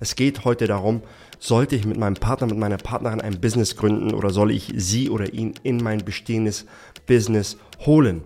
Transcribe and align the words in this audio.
Es 0.00 0.14
geht 0.14 0.44
heute 0.44 0.66
darum, 0.66 1.02
sollte 1.38 1.76
ich 1.76 1.84
mit 1.84 1.96
meinem 1.96 2.14
Partner, 2.14 2.46
mit 2.46 2.58
meiner 2.58 2.76
Partnerin 2.76 3.20
ein 3.20 3.40
Business 3.40 3.76
gründen 3.76 4.14
oder 4.14 4.30
soll 4.30 4.50
ich 4.50 4.72
sie 4.76 5.10
oder 5.10 5.32
ihn 5.32 5.54
in 5.62 5.78
mein 5.82 6.04
bestehendes 6.04 6.66
Business 7.06 7.56
holen? 7.80 8.22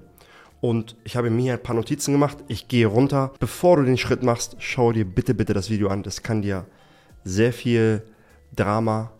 Und 0.60 0.96
ich 1.02 1.16
habe 1.16 1.30
mir 1.30 1.54
ein 1.54 1.62
paar 1.62 1.74
Notizen 1.74 2.12
gemacht. 2.12 2.38
Ich 2.46 2.68
gehe 2.68 2.86
runter. 2.86 3.32
Bevor 3.40 3.78
du 3.78 3.82
den 3.82 3.98
Schritt 3.98 4.22
machst, 4.22 4.56
schau 4.60 4.92
dir 4.92 5.04
bitte, 5.04 5.34
bitte 5.34 5.54
das 5.54 5.70
Video 5.70 5.88
an. 5.88 6.04
Das 6.04 6.22
kann 6.22 6.42
dir 6.42 6.66
sehr 7.24 7.52
viel 7.52 8.02
Drama 8.54 9.10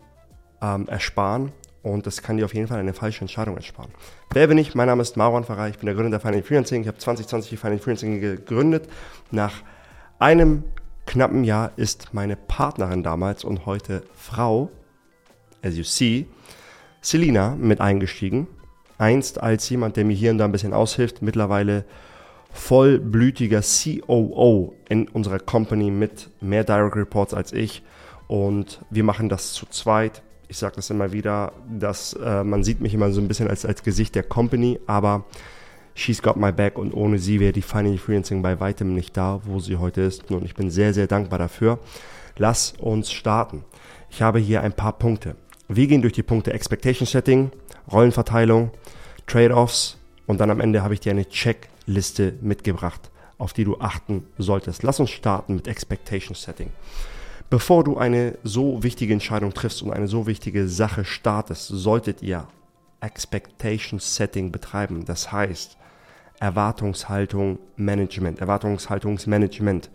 ähm, 0.61 0.87
ersparen 0.87 1.51
und 1.81 2.07
das 2.07 2.21
kann 2.21 2.37
dir 2.37 2.45
auf 2.45 2.53
jeden 2.53 2.67
Fall 2.67 2.79
eine 2.79 2.93
falsche 2.93 3.21
Entscheidung 3.21 3.57
ersparen. 3.57 3.91
Wer 4.31 4.47
bin 4.47 4.57
ich? 4.57 4.73
Mein 4.73 4.87
Name 4.87 5.01
ist 5.01 5.17
Marwan 5.17 5.43
Farah. 5.43 5.67
Ich 5.67 5.77
bin 5.77 5.87
der 5.87 5.95
Gründer 5.95 6.11
der 6.11 6.19
Financial 6.21 6.47
Freelancing. 6.47 6.81
Ich 6.83 6.87
habe 6.87 6.97
2020 6.97 7.49
die 7.49 7.57
Financial 7.57 7.83
Freelancing 7.83 8.21
gegründet. 8.21 8.87
Nach 9.31 9.53
einem 10.19 10.63
knappen 11.05 11.43
Jahr 11.43 11.71
ist 11.75 12.13
meine 12.13 12.35
Partnerin 12.35 13.03
damals 13.03 13.43
und 13.43 13.65
heute 13.65 14.03
Frau, 14.15 14.69
as 15.61 15.75
you 15.75 15.83
see, 15.83 16.27
Selina 17.01 17.55
mit 17.55 17.81
eingestiegen. 17.81 18.47
Einst 18.97 19.41
als 19.41 19.69
jemand, 19.69 19.97
der 19.97 20.05
mir 20.05 20.15
hier 20.15 20.31
und 20.31 20.37
da 20.37 20.45
ein 20.45 20.51
bisschen 20.51 20.73
aushilft, 20.73 21.21
mittlerweile 21.21 21.85
vollblütiger 22.51 23.61
COO 23.61 24.75
in 24.87 25.07
unserer 25.07 25.39
Company 25.39 25.91
mit 25.91 26.29
mehr 26.39 26.63
Direct 26.63 26.95
Reports 26.95 27.33
als 27.33 27.51
ich. 27.51 27.83
Und 28.27 28.81
wir 28.89 29.03
machen 29.03 29.27
das 29.27 29.53
zu 29.53 29.65
zweit. 29.65 30.21
Ich 30.47 30.57
sage 30.57 30.75
das 30.75 30.89
immer 30.89 31.11
wieder, 31.11 31.51
dass 31.67 32.13
äh, 32.13 32.43
man 32.43 32.63
sieht 32.63 32.79
mich 32.79 32.93
immer 32.93 33.11
so 33.11 33.19
ein 33.19 33.27
bisschen 33.27 33.49
als, 33.49 33.65
als 33.65 33.83
Gesicht 33.83 34.15
der 34.15 34.23
Company, 34.23 34.79
aber 34.85 35.25
She's 35.95 36.21
Got 36.21 36.37
My 36.37 36.51
Back 36.51 36.77
und 36.77 36.93
ohne 36.93 37.19
sie 37.19 37.39
wäre 37.39 37.53
die 37.53 37.61
Final 37.61 37.97
Freelancing 37.97 38.41
bei 38.41 38.59
weitem 38.59 38.93
nicht 38.93 39.15
da, 39.15 39.41
wo 39.45 39.59
sie 39.59 39.77
heute 39.77 40.01
ist. 40.01 40.31
Und 40.31 40.43
ich 40.43 40.55
bin 40.55 40.69
sehr, 40.69 40.93
sehr 40.93 41.07
dankbar 41.07 41.39
dafür. 41.39 41.79
Lass 42.37 42.73
uns 42.79 43.11
starten. 43.11 43.63
Ich 44.09 44.21
habe 44.21 44.39
hier 44.39 44.61
ein 44.61 44.73
paar 44.73 44.93
Punkte. 44.93 45.35
Wir 45.67 45.87
gehen 45.87 46.01
durch 46.01 46.13
die 46.13 46.23
Punkte 46.23 46.53
Expectation 46.53 47.07
Setting, 47.07 47.51
Rollenverteilung, 47.91 48.71
Trade-offs 49.27 49.97
und 50.25 50.39
dann 50.39 50.49
am 50.49 50.59
Ende 50.59 50.83
habe 50.83 50.93
ich 50.93 50.99
dir 50.99 51.11
eine 51.11 51.27
Checkliste 51.27 52.33
mitgebracht, 52.41 53.11
auf 53.37 53.53
die 53.53 53.63
du 53.63 53.79
achten 53.79 54.25
solltest. 54.37 54.83
Lass 54.83 54.99
uns 54.99 55.11
starten 55.11 55.55
mit 55.55 55.67
Expectation 55.67 56.35
Setting. 56.35 56.69
Bevor 57.49 57.83
du 57.83 57.97
eine 57.97 58.37
so 58.43 58.81
wichtige 58.83 59.13
Entscheidung 59.13 59.53
triffst 59.53 59.83
und 59.83 59.91
eine 59.91 60.07
so 60.07 60.27
wichtige 60.27 60.67
Sache 60.67 61.05
startest, 61.05 61.67
solltet 61.67 62.21
ihr 62.23 62.47
Expectation 62.99 63.99
Setting 63.99 64.51
betreiben. 64.51 65.05
Das 65.05 65.31
heißt, 65.31 65.77
Erwartungshaltung 66.39 67.59
Management, 67.75 68.39
Erwartungshaltungsmanagement. 68.39 69.89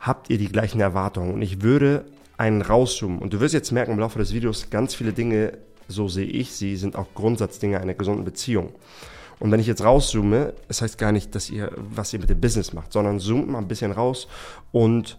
Habt 0.00 0.30
ihr 0.30 0.38
die 0.38 0.48
gleichen 0.48 0.80
Erwartungen? 0.80 1.32
Und 1.32 1.42
ich 1.42 1.62
würde 1.62 2.04
einen 2.36 2.62
rauszoomen. 2.62 3.18
Und 3.18 3.32
du 3.32 3.40
wirst 3.40 3.54
jetzt 3.54 3.72
merken 3.72 3.92
im 3.92 3.98
Laufe 3.98 4.18
des 4.18 4.32
Videos, 4.32 4.70
ganz 4.70 4.94
viele 4.94 5.12
Dinge, 5.12 5.58
so 5.88 6.08
sehe 6.08 6.26
ich 6.26 6.52
sie, 6.52 6.76
sind 6.76 6.96
auch 6.96 7.06
Grundsatzdinge 7.14 7.80
einer 7.80 7.94
gesunden 7.94 8.24
Beziehung. 8.24 8.72
Und 9.38 9.50
wenn 9.50 9.60
ich 9.60 9.66
jetzt 9.66 9.84
rauszoome, 9.84 10.54
das 10.68 10.82
heißt 10.82 10.98
gar 10.98 11.12
nicht, 11.12 11.34
dass 11.34 11.50
ihr, 11.50 11.70
was 11.76 12.12
ihr 12.12 12.20
mit 12.20 12.30
dem 12.30 12.40
Business 12.40 12.72
macht, 12.72 12.92
sondern 12.92 13.20
zoomt 13.20 13.48
mal 13.48 13.58
ein 13.58 13.68
bisschen 13.68 13.92
raus 13.92 14.28
und 14.72 15.18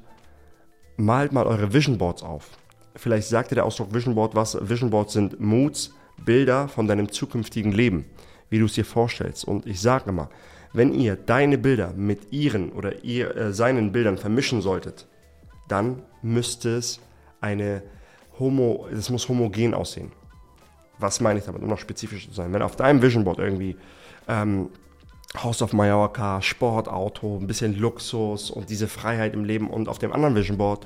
malt 0.98 1.32
mal 1.32 1.46
eure 1.46 1.74
Vision 1.74 1.98
Boards 1.98 2.24
auf. 2.24 2.50
Vielleicht 2.96 3.28
sagt 3.28 3.52
dir 3.52 3.56
der 3.56 3.66
Ausdruck 3.66 3.94
Vision 3.94 4.16
Board 4.16 4.36
was. 4.36 4.58
Vision 4.62 4.90
Boards 4.90 5.14
sind 5.14 5.40
Moods, 5.40 5.92
Bilder 6.24 6.70
von 6.70 6.88
deinem 6.88 7.12
zukünftigen 7.12 7.74
Leben 7.74 8.06
wie 8.50 8.60
du 8.60 8.66
es 8.66 8.74
dir 8.74 8.86
vorstellst. 8.86 9.46
Und 9.46 9.66
ich 9.66 9.82
sage 9.82 10.10
immer, 10.10 10.30
wenn 10.74 10.94
ihr 10.94 11.16
deine 11.16 11.58
Bilder 11.58 11.94
mit 11.96 12.32
ihren 12.32 12.72
oder 12.72 13.04
ihr, 13.04 13.36
äh, 13.36 13.54
seinen 13.54 13.92
Bildern 13.92 14.18
vermischen 14.18 14.62
solltet, 14.62 15.08
dann 15.68 16.04
müsste 16.22 16.76
es 16.78 17.00
eine 17.42 17.82
Homo, 18.40 18.88
es 18.92 19.10
muss 19.10 19.28
homogen 19.30 19.74
aussehen. 19.74 20.12
Was 21.00 21.22
meine 21.22 21.40
ich 21.40 21.46
damit, 21.46 21.62
um 21.62 21.70
noch 21.70 21.80
spezifischer 21.80 22.30
zu 22.30 22.36
sein? 22.36 22.54
Wenn 22.54 22.62
auf 22.62 22.76
deinem 22.76 23.02
Vision 23.02 23.24
Board 23.24 23.40
irgendwie 23.40 23.76
ähm, 24.28 24.70
House 25.42 25.62
of 25.62 25.74
Mallorca, 25.74 26.42
Sportauto, 26.42 27.38
ein 27.38 27.48
bisschen 27.48 27.78
Luxus 27.78 28.50
und 28.50 28.70
diese 28.70 28.88
Freiheit 28.88 29.34
im 29.34 29.44
Leben 29.44 29.70
und 29.70 29.90
auf 29.90 30.00
dem 30.00 30.14
anderen 30.14 30.36
Vision 30.36 30.58
Board 30.58 30.86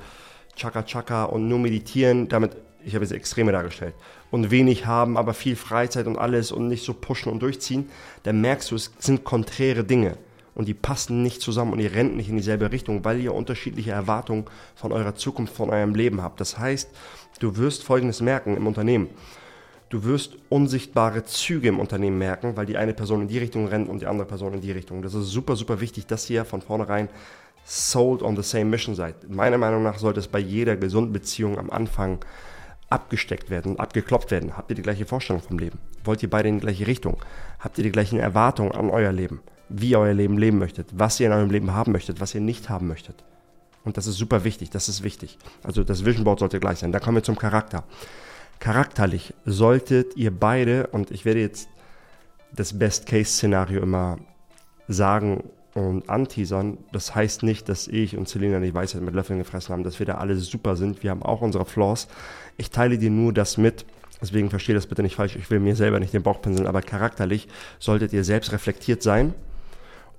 Chaka 0.56 0.82
Chaka 0.82 1.24
und 1.24 1.48
nur 1.48 1.58
meditieren, 1.58 2.28
damit 2.28 2.56
ich 2.84 2.94
habe 2.94 3.04
jetzt 3.04 3.12
Extreme 3.12 3.52
dargestellt, 3.52 3.94
und 4.30 4.50
wenig 4.50 4.86
haben, 4.86 5.16
aber 5.16 5.34
viel 5.34 5.56
Freizeit 5.56 6.06
und 6.06 6.16
alles 6.16 6.52
und 6.52 6.68
nicht 6.68 6.84
so 6.84 6.94
pushen 6.94 7.32
und 7.32 7.40
durchziehen, 7.42 7.88
dann 8.22 8.40
merkst 8.40 8.70
du, 8.70 8.76
es 8.76 8.92
sind 8.98 9.24
konträre 9.24 9.84
Dinge 9.84 10.16
und 10.54 10.68
die 10.68 10.74
passen 10.74 11.22
nicht 11.22 11.40
zusammen 11.40 11.72
und 11.72 11.80
ihr 11.80 11.94
rennt 11.94 12.16
nicht 12.16 12.28
in 12.28 12.36
dieselbe 12.36 12.70
Richtung, 12.72 13.04
weil 13.04 13.20
ihr 13.20 13.34
unterschiedliche 13.34 13.92
Erwartungen 13.92 14.44
von 14.74 14.92
eurer 14.92 15.14
Zukunft, 15.14 15.54
von 15.54 15.70
eurem 15.70 15.94
Leben 15.94 16.22
habt. 16.22 16.40
Das 16.40 16.58
heißt, 16.58 16.90
du 17.40 17.56
wirst 17.56 17.84
Folgendes 17.84 18.20
merken 18.20 18.56
im 18.56 18.66
Unternehmen. 18.66 19.08
Du 19.88 20.04
wirst 20.04 20.36
unsichtbare 20.48 21.24
Züge 21.24 21.68
im 21.68 21.80
Unternehmen 21.80 22.18
merken, 22.18 22.56
weil 22.56 22.66
die 22.66 22.76
eine 22.76 22.94
Person 22.94 23.22
in 23.22 23.28
die 23.28 23.38
Richtung 23.38 23.66
rennt 23.66 23.88
und 23.88 24.02
die 24.02 24.06
andere 24.06 24.26
Person 24.26 24.54
in 24.54 24.60
die 24.60 24.70
Richtung. 24.70 25.02
Das 25.02 25.14
ist 25.14 25.30
super, 25.30 25.56
super 25.56 25.80
wichtig, 25.80 26.06
dass 26.06 26.30
ihr 26.30 26.44
von 26.44 26.62
vornherein 26.62 27.08
sold 27.64 28.22
on 28.22 28.36
the 28.36 28.42
same 28.42 28.66
mission 28.66 28.94
seid. 28.94 29.28
Meiner 29.28 29.58
Meinung 29.58 29.82
nach 29.82 29.98
sollte 29.98 30.20
es 30.20 30.28
bei 30.28 30.38
jeder 30.38 30.76
gesunden 30.76 31.12
Beziehung 31.12 31.58
am 31.58 31.70
Anfang 31.70 32.18
abgesteckt 32.90 33.50
werden, 33.50 33.78
abgeklopft 33.78 34.30
werden. 34.30 34.56
Habt 34.56 34.70
ihr 34.70 34.76
die 34.76 34.82
gleiche 34.82 35.06
Vorstellung 35.06 35.40
vom 35.40 35.58
Leben? 35.58 35.78
Wollt 36.04 36.22
ihr 36.22 36.30
beide 36.30 36.48
in 36.48 36.56
die 36.56 36.60
gleiche 36.66 36.86
Richtung? 36.86 37.16
Habt 37.60 37.78
ihr 37.78 37.84
die 37.84 37.92
gleichen 37.92 38.18
Erwartungen 38.18 38.72
an 38.72 38.90
euer 38.90 39.12
Leben? 39.12 39.40
Wie 39.68 39.90
ihr 39.90 40.00
euer 40.00 40.14
Leben 40.14 40.36
leben 40.36 40.58
möchtet? 40.58 40.88
Was 40.92 41.20
ihr 41.20 41.28
in 41.28 41.32
eurem 41.32 41.50
Leben 41.50 41.72
haben 41.72 41.92
möchtet? 41.92 42.20
Was 42.20 42.34
ihr 42.34 42.40
nicht 42.40 42.68
haben 42.68 42.88
möchtet? 42.88 43.24
Und 43.84 43.96
das 43.96 44.06
ist 44.06 44.16
super 44.16 44.44
wichtig, 44.44 44.70
das 44.70 44.88
ist 44.88 45.02
wichtig. 45.02 45.38
Also 45.62 45.84
das 45.84 46.04
Vision 46.04 46.24
Board 46.24 46.40
sollte 46.40 46.60
gleich 46.60 46.78
sein. 46.78 46.92
Da 46.92 46.98
kommen 46.98 47.16
wir 47.16 47.22
zum 47.22 47.38
Charakter. 47.38 47.84
Charakterlich 48.58 49.32
solltet 49.46 50.16
ihr 50.16 50.30
beide, 50.38 50.88
und 50.88 51.10
ich 51.12 51.24
werde 51.24 51.40
jetzt 51.40 51.68
das 52.52 52.78
Best-Case-Szenario 52.78 53.80
immer 53.80 54.18
sagen 54.86 55.44
und 55.74 56.10
anteasern. 56.10 56.78
Das 56.92 57.14
heißt 57.14 57.42
nicht, 57.42 57.68
dass 57.68 57.88
ich 57.88 58.16
und 58.16 58.28
Selina 58.28 58.60
die 58.60 58.74
Weisheit 58.74 59.02
mit 59.02 59.14
Löffeln 59.14 59.38
gefressen 59.38 59.72
haben, 59.72 59.84
dass 59.84 59.98
wir 59.98 60.06
da 60.06 60.16
alle 60.16 60.36
super 60.36 60.76
sind. 60.76 61.02
Wir 61.02 61.10
haben 61.10 61.22
auch 61.22 61.40
unsere 61.40 61.64
Flaws. 61.64 62.08
Ich 62.60 62.70
teile 62.70 62.98
dir 62.98 63.08
nur 63.08 63.32
das 63.32 63.56
mit. 63.56 63.86
Deswegen 64.20 64.50
verstehe 64.50 64.74
das 64.74 64.86
bitte 64.86 65.02
nicht 65.02 65.16
falsch. 65.16 65.34
Ich 65.34 65.48
will 65.50 65.60
mir 65.60 65.74
selber 65.74 65.98
nicht 65.98 66.12
den 66.12 66.22
Bauch 66.22 66.42
pinseln, 66.42 66.66
aber 66.66 66.82
charakterlich 66.82 67.48
solltet 67.78 68.12
ihr 68.12 68.22
selbst 68.22 68.52
reflektiert 68.52 69.02
sein 69.02 69.32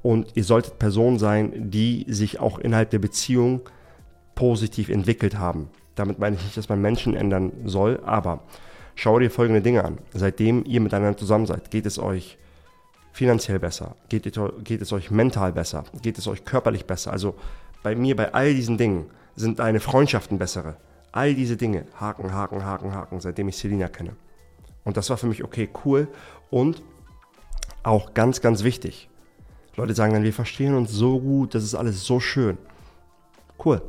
und 0.02 0.32
ihr 0.34 0.44
solltet 0.44 0.80
Personen 0.80 1.20
sein, 1.20 1.70
die 1.70 2.08
sich 2.10 2.40
auch 2.40 2.58
innerhalb 2.58 2.90
der 2.90 2.98
Beziehung 2.98 3.62
positiv 4.34 4.90
entwickelt 4.90 5.38
haben. 5.38 5.70
Damit 5.94 6.18
meine 6.18 6.36
ich 6.36 6.44
nicht, 6.44 6.58
dass 6.58 6.68
man 6.68 6.82
Menschen 6.82 7.16
ändern 7.16 7.52
soll, 7.66 8.00
aber 8.04 8.42
schau 8.96 9.20
dir 9.20 9.30
folgende 9.30 9.62
Dinge 9.62 9.86
an. 9.86 10.00
Seitdem 10.12 10.66
ihr 10.66 10.82
miteinander 10.82 11.18
zusammen 11.18 11.46
seid, 11.46 11.70
geht 11.70 11.86
es 11.86 12.00
euch 12.00 12.40
finanziell 13.12 13.60
besser? 13.60 13.96
Geht 14.10 14.24
geht 14.64 14.82
es 14.82 14.92
euch 14.92 15.12
mental 15.12 15.52
besser? 15.52 15.84
Geht 16.02 16.18
es 16.18 16.28
euch 16.28 16.44
körperlich 16.44 16.86
besser? 16.86 17.12
Also 17.12 17.36
bei 17.84 17.94
mir, 17.94 18.16
bei 18.16 18.34
all 18.34 18.56
diesen 18.56 18.80
Dingen 18.80 19.06
sind 19.36 19.60
deine 19.60 19.80
Freundschaften 19.80 20.40
bessere. 20.40 20.78
All 21.12 21.36
diese 21.36 21.58
Dinge, 21.58 21.86
Haken, 22.00 22.34
Haken, 22.34 22.64
Haken, 22.64 22.94
Haken, 22.94 23.20
seitdem 23.20 23.50
ich 23.50 23.58
Selina 23.58 23.88
kenne. 23.88 24.16
Und 24.84 24.98
das 24.98 25.10
war 25.10 25.18
für 25.18 25.28
mich 25.28 25.44
okay, 25.44 25.70
cool 25.86 26.08
und 26.50 26.82
auch 27.84 28.14
ganz, 28.14 28.42
ganz 28.42 28.64
wichtig. 28.64 29.10
Leute 29.76 29.94
sagen 29.94 30.14
dann, 30.14 30.24
wir 30.24 30.34
verstehen 30.34 30.76
uns 30.76 30.92
so 30.92 31.20
gut, 31.20 31.56
das 31.56 31.64
ist 31.64 31.76
alles 31.76 32.04
so 32.04 32.20
schön. 32.20 32.58
Cool. 33.64 33.82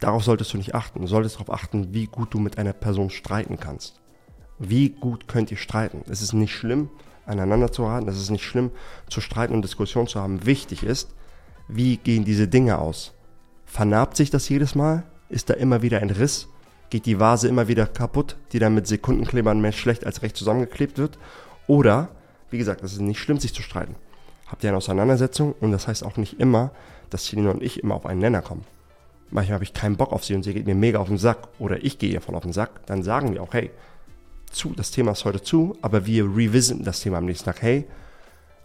Darauf 0.00 0.24
solltest 0.24 0.52
du 0.52 0.56
nicht 0.56 0.74
achten. 0.74 1.00
Du 1.00 1.06
solltest 1.06 1.36
darauf 1.36 1.52
achten, 1.52 1.92
wie 1.92 2.06
gut 2.06 2.32
du 2.34 2.38
mit 2.38 2.58
einer 2.58 2.72
Person 2.72 3.10
streiten 3.10 3.58
kannst. 3.58 4.00
Wie 4.58 4.90
gut 4.90 5.28
könnt 5.28 5.50
ihr 5.50 5.56
streiten? 5.56 6.02
Es 6.08 6.22
ist 6.22 6.32
nicht 6.32 6.54
schlimm, 6.54 6.90
aneinander 7.26 7.70
zu 7.70 7.84
raten. 7.84 8.06
Das 8.06 8.18
ist 8.18 8.30
nicht 8.30 8.44
schlimm, 8.44 8.70
zu 9.08 9.20
streiten 9.20 9.54
und 9.54 9.62
Diskussion 9.62 10.06
zu 10.06 10.20
haben. 10.20 10.46
Wichtig 10.46 10.82
ist, 10.82 11.14
wie 11.68 11.96
gehen 11.98 12.24
diese 12.24 12.48
Dinge 12.48 12.78
aus? 12.78 13.12
Vernarbt 13.64 14.16
sich 14.16 14.30
das 14.30 14.48
jedes 14.48 14.74
Mal? 14.74 15.04
Ist 15.30 15.48
da 15.48 15.54
immer 15.54 15.80
wieder 15.80 16.00
ein 16.00 16.10
Riss? 16.10 16.48
Geht 16.90 17.06
die 17.06 17.20
Vase 17.20 17.46
immer 17.46 17.68
wieder 17.68 17.86
kaputt, 17.86 18.36
die 18.52 18.58
dann 18.58 18.74
mit 18.74 18.88
Sekundenklebern 18.88 19.60
mehr 19.60 19.72
schlecht 19.72 20.04
als 20.04 20.22
recht 20.22 20.36
zusammengeklebt 20.36 20.98
wird? 20.98 21.18
Oder, 21.68 22.08
wie 22.50 22.58
gesagt, 22.58 22.82
es 22.82 22.94
ist 22.94 23.00
nicht 23.00 23.20
schlimm, 23.20 23.38
sich 23.38 23.54
zu 23.54 23.62
streiten. 23.62 23.94
Habt 24.48 24.64
ihr 24.64 24.70
eine 24.70 24.78
Auseinandersetzung 24.78 25.54
und 25.60 25.70
das 25.70 25.86
heißt 25.86 26.04
auch 26.04 26.16
nicht 26.16 26.40
immer, 26.40 26.72
dass 27.08 27.26
Selina 27.26 27.52
und 27.52 27.62
ich 27.62 27.80
immer 27.80 27.94
auf 27.94 28.06
einen 28.06 28.20
Nenner 28.20 28.42
kommen. 28.42 28.64
Manchmal 29.30 29.54
habe 29.54 29.64
ich 29.64 29.72
keinen 29.72 29.96
Bock 29.96 30.12
auf 30.12 30.24
sie 30.24 30.34
und 30.34 30.42
sie 30.42 30.52
geht 30.52 30.66
mir 30.66 30.74
mega 30.74 30.98
auf 30.98 31.06
den 31.06 31.18
Sack 31.18 31.46
oder 31.60 31.84
ich 31.84 31.98
gehe 31.98 32.10
ihr 32.10 32.20
voll 32.20 32.34
auf 32.34 32.42
den 32.42 32.52
Sack. 32.52 32.84
Dann 32.86 33.04
sagen 33.04 33.32
wir 33.32 33.42
auch, 33.44 33.54
hey, 33.54 33.70
zu, 34.50 34.70
das 34.74 34.90
Thema 34.90 35.12
ist 35.12 35.24
heute 35.24 35.40
zu, 35.40 35.76
aber 35.82 36.06
wir 36.06 36.24
revisiten 36.24 36.82
das 36.82 36.98
Thema 36.98 37.18
am 37.18 37.26
nächsten 37.26 37.44
Tag. 37.44 37.62
Hey, 37.62 37.86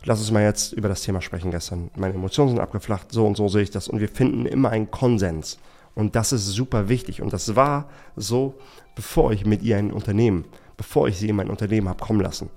lass 0.03 0.19
uns 0.19 0.31
mal 0.31 0.41
jetzt 0.41 0.73
über 0.73 0.89
das 0.89 1.03
Thema 1.03 1.21
sprechen 1.21 1.51
gestern. 1.51 1.91
Meine 1.95 2.15
Emotionen 2.15 2.50
sind 2.50 2.59
abgeflacht, 2.59 3.11
so 3.11 3.27
und 3.27 3.38
so 3.38 3.47
sehe 3.47 3.61
ich 3.61 3.69
das. 3.69 3.88
Und 3.88 4.00
wir 4.00 4.09
finden 4.09 4.47
immer 4.47 4.71
einen 4.71 4.89
Konsens. 4.89 5.59
Und 5.95 6.15
das 6.15 6.31
ist 6.31 6.45
super 6.47 6.89
wichtig. 6.89 7.21
Und 7.21 7.33
das 7.33 7.56
war 7.56 7.89
so, 8.15 8.56
bevor 8.95 9.31
ich 9.31 9.45
mit 9.45 9.63
ihr 9.63 9.77
ein 9.77 9.92
Unternehmen, 9.92 10.45
bevor 10.77 11.07
ich 11.07 11.18
sie 11.18 11.30
in 11.30 11.36
mein 11.36 11.50
Unternehmen 11.50 11.89
habe 11.89 12.03
kommen 12.03 12.19
lassen. 12.19 12.50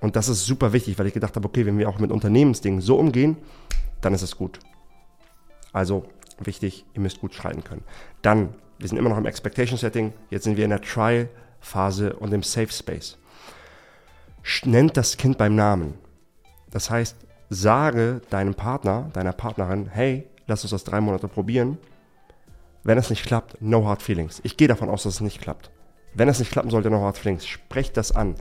Und 0.00 0.16
das 0.16 0.28
ist 0.28 0.46
super 0.46 0.72
wichtig, 0.72 0.98
weil 0.98 1.06
ich 1.06 1.14
gedacht 1.14 1.36
habe, 1.36 1.46
okay, 1.46 1.66
wenn 1.66 1.78
wir 1.78 1.88
auch 1.88 1.98
mit 1.98 2.10
Unternehmensdingen 2.10 2.80
so 2.80 2.96
umgehen, 2.96 3.36
dann 4.00 4.14
ist 4.14 4.22
es 4.22 4.36
gut. 4.36 4.58
Also 5.72 6.06
Wichtig, 6.40 6.86
ihr 6.94 7.02
müsst 7.02 7.20
gut 7.20 7.34
schreiten 7.34 7.62
können. 7.62 7.84
Dann, 8.22 8.54
wir 8.78 8.88
sind 8.88 8.96
immer 8.96 9.10
noch 9.10 9.18
im 9.18 9.26
Expectation 9.26 9.78
Setting, 9.78 10.14
jetzt 10.30 10.44
sind 10.44 10.56
wir 10.56 10.64
in 10.64 10.70
der 10.70 10.80
Trial-Phase 10.80 12.14
und 12.14 12.32
im 12.32 12.42
Safe 12.42 12.72
Space. 12.72 13.18
Nennt 14.64 14.96
das 14.96 15.18
Kind 15.18 15.36
beim 15.36 15.54
Namen. 15.54 15.94
Das 16.70 16.88
heißt, 16.88 17.16
sage 17.50 18.22
deinem 18.30 18.54
Partner, 18.54 19.10
deiner 19.12 19.34
Partnerin, 19.34 19.86
hey, 19.92 20.26
lass 20.46 20.62
uns 20.62 20.70
das 20.70 20.84
drei 20.84 21.02
Monate 21.02 21.28
probieren. 21.28 21.76
Wenn 22.82 22.98
es 22.98 23.10
nicht 23.10 23.26
klappt, 23.26 23.60
no 23.60 23.86
hard 23.86 24.02
feelings. 24.02 24.40
Ich 24.42 24.56
gehe 24.56 24.68
davon 24.68 24.88
aus, 24.88 25.02
dass 25.02 25.14
es 25.14 25.20
nicht 25.20 25.40
klappt. 25.40 25.70
Wenn 26.14 26.28
es 26.28 26.38
nicht 26.38 26.50
klappen 26.50 26.70
sollte, 26.70 26.90
no 26.90 27.00
hard 27.00 27.18
feelings. 27.18 27.46
Sprecht 27.46 27.96
das 27.96 28.12
an. 28.12 28.34